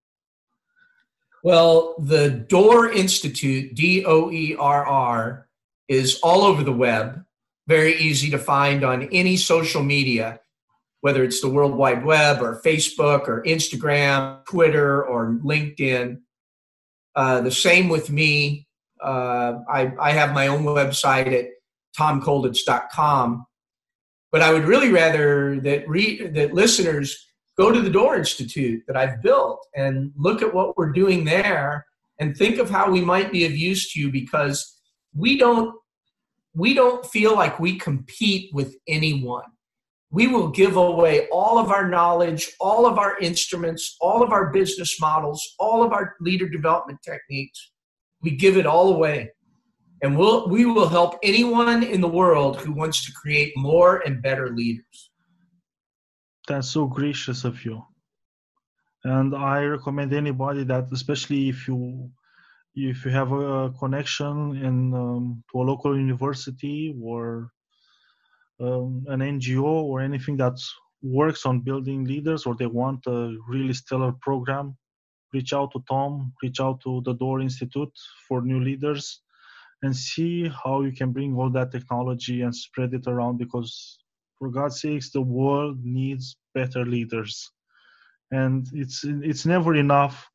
Well, 1.43 1.95
the 1.99 2.29
Doerr 2.29 2.91
Institute, 2.91 3.73
D 3.73 4.05
O 4.05 4.29
E 4.31 4.55
R 4.59 4.85
R, 4.85 5.47
is 5.87 6.19
all 6.21 6.43
over 6.43 6.63
the 6.63 6.71
web, 6.71 7.23
very 7.67 7.95
easy 7.95 8.29
to 8.31 8.37
find 8.37 8.83
on 8.83 9.03
any 9.11 9.37
social 9.37 9.81
media, 9.81 10.39
whether 11.01 11.23
it's 11.23 11.41
the 11.41 11.49
World 11.49 11.75
Wide 11.75 12.03
Web 12.03 12.41
or 12.41 12.61
Facebook 12.65 13.27
or 13.27 13.43
Instagram, 13.43 14.45
Twitter, 14.45 15.03
or 15.03 15.39
LinkedIn. 15.43 16.19
Uh, 17.15 17.41
the 17.41 17.51
same 17.51 17.89
with 17.89 18.09
me. 18.09 18.67
Uh, 19.01 19.59
I, 19.69 19.93
I 19.99 20.11
have 20.11 20.33
my 20.33 20.47
own 20.47 20.63
website 20.63 21.33
at 21.33 21.49
tomkolditz.com. 21.97 23.45
But 24.31 24.41
I 24.41 24.53
would 24.53 24.65
really 24.65 24.91
rather 24.91 25.59
that 25.61 25.87
re- 25.87 26.27
that 26.27 26.53
listeners 26.53 27.27
go 27.57 27.71
to 27.71 27.81
the 27.81 27.89
Doerr 27.89 28.17
Institute 28.17 28.83
that 28.87 28.95
I've 28.95 29.21
built 29.21 29.65
and 29.75 30.11
look 30.15 30.41
at 30.41 30.53
what 30.53 30.77
we're 30.77 30.91
doing 30.91 31.25
there 31.25 31.85
and 32.19 32.35
think 32.35 32.59
of 32.59 32.69
how 32.69 32.91
we 32.91 33.01
might 33.01 33.31
be 33.31 33.45
of 33.45 33.51
use 33.51 33.91
to 33.93 33.99
you 33.99 34.11
because 34.11 34.79
we 35.15 35.37
don't 35.37 35.75
we 36.53 36.73
don't 36.73 37.05
feel 37.05 37.35
like 37.35 37.59
we 37.59 37.77
compete 37.77 38.53
with 38.53 38.75
anyone. 38.87 39.45
We 40.11 40.27
will 40.27 40.49
give 40.49 40.75
away 40.75 41.27
all 41.31 41.59
of 41.59 41.69
our 41.69 41.87
knowledge, 41.87 42.51
all 42.59 42.85
of 42.85 42.97
our 42.97 43.19
instruments, 43.19 43.95
all 44.01 44.23
of 44.23 44.31
our 44.31 44.51
business 44.51 44.99
models, 44.99 45.55
all 45.59 45.83
of 45.83 45.93
our 45.93 46.15
leader 46.19 46.49
development 46.49 46.99
techniques. 47.03 47.71
We 48.21 48.31
give 48.31 48.57
it 48.57 48.65
all 48.65 48.93
away. 48.93 49.31
And 50.01 50.17
we'll, 50.17 50.49
we 50.49 50.65
will 50.65 50.87
help 50.87 51.19
anyone 51.21 51.83
in 51.83 52.01
the 52.01 52.07
world 52.07 52.59
who 52.61 52.71
wants 52.71 53.05
to 53.05 53.11
create 53.11 53.53
more 53.55 53.97
and 54.05 54.21
better 54.21 54.49
leaders. 54.49 55.11
That's 56.47 56.69
so 56.69 56.87
gracious 56.87 57.43
of 57.43 57.63
you. 57.63 57.83
And 59.03 59.35
I 59.35 59.63
recommend 59.63 60.13
anybody 60.13 60.63
that, 60.65 60.87
especially 60.91 61.49
if 61.49 61.67
you 61.67 62.09
if 62.75 63.03
you 63.05 63.11
have 63.11 63.31
a 63.31 63.71
connection 63.79 64.55
in 64.55 64.93
um, 64.93 65.43
to 65.51 65.61
a 65.61 65.63
local 65.63 65.97
university 65.97 66.95
or 67.01 67.51
um, 68.59 69.05
an 69.07 69.19
NGO 69.19 69.63
or 69.63 70.01
anything 70.01 70.37
that 70.37 70.59
works 71.01 71.45
on 71.45 71.61
building 71.61 72.03
leaders 72.03 72.45
or 72.45 72.55
they 72.55 72.65
want 72.65 73.05
a 73.07 73.35
really 73.47 73.73
stellar 73.73 74.11
program, 74.11 74.77
reach 75.33 75.53
out 75.53 75.71
to 75.71 75.83
Tom, 75.87 76.33
reach 76.43 76.59
out 76.59 76.81
to 76.81 77.01
the 77.05 77.13
Doerr 77.13 77.41
Institute 77.41 77.91
for 78.27 78.41
new 78.41 78.59
leaders 78.59 79.21
and 79.81 79.95
see 79.95 80.49
how 80.49 80.81
you 80.81 80.91
can 80.91 81.11
bring 81.11 81.35
all 81.35 81.49
that 81.49 81.71
technology 81.71 82.41
and 82.41 82.53
spread 82.53 82.93
it 82.93 83.07
around 83.07 83.37
because 83.37 83.97
for 84.37 84.49
God's 84.49 84.81
sakes 84.81 85.11
the 85.11 85.21
world 85.21 85.77
needs 85.83 86.35
better 86.53 86.85
leaders. 86.85 87.51
And 88.31 88.67
it's 88.73 89.03
it's 89.03 89.45
never 89.45 89.75
enough 89.75 90.29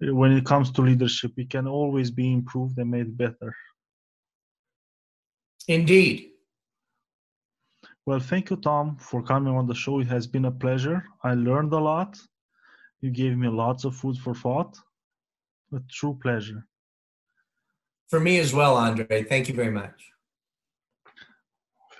when 0.00 0.32
it 0.32 0.46
comes 0.46 0.70
to 0.72 0.82
leadership. 0.82 1.32
It 1.36 1.50
can 1.50 1.66
always 1.66 2.10
be 2.10 2.32
improved 2.32 2.78
and 2.78 2.90
made 2.90 3.16
better. 3.16 3.54
Indeed. 5.68 6.30
Well 8.06 8.20
thank 8.20 8.50
you 8.50 8.56
tom 8.56 8.96
for 8.96 9.22
coming 9.22 9.54
on 9.54 9.66
the 9.66 9.74
show 9.74 10.00
it 10.00 10.06
has 10.08 10.26
been 10.26 10.46
a 10.46 10.50
pleasure 10.50 11.04
i 11.24 11.34
learned 11.34 11.72
a 11.72 11.78
lot 11.78 12.16
you 13.00 13.10
gave 13.10 13.36
me 13.36 13.48
lots 13.48 13.84
of 13.84 13.94
food 13.94 14.16
for 14.16 14.34
thought 14.34 14.76
a 15.74 15.80
true 15.90 16.16
pleasure 16.22 16.62
For 18.08 18.20
me 18.20 18.38
as 18.38 18.52
well, 18.54 18.76
Andre. 18.76 19.24
Thank 19.24 19.48
you 19.48 19.54
very 19.62 19.72
much. 19.80 19.98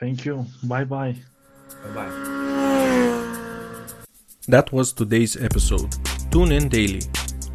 thank 0.01 0.25
you 0.27 0.47
bye 0.73 0.85
bye 0.85 1.15
Bye 1.83 1.95
bye. 1.97 2.13
That 4.49 4.71
was 4.73 4.93
today's 4.93 5.35
episode. 5.37 5.91
Tune 6.31 6.53
in 6.53 6.69
daily. 6.69 7.03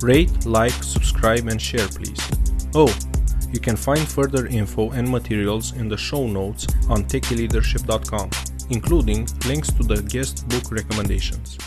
Rate, 0.02 0.46
like, 0.46 0.78
subscribe, 0.84 1.48
and 1.48 1.62
share, 1.62 1.88
please. 1.88 2.20
Oh, 2.76 2.92
you 3.52 3.60
can 3.60 3.76
find 3.76 4.08
further 4.08 4.48
info 4.48 4.92
and 4.92 5.10
materials 5.10 5.74
in 5.74 5.88
the 5.88 5.98
show 5.98 6.28
notes 6.28 6.68
on 6.90 7.04
techyleadership.com, 7.06 8.30
including 8.70 9.28
links 9.46 9.72
to 9.74 9.84
the 9.84 10.02
guest 10.04 10.48
book 10.50 10.72
recommendations. 10.72 11.58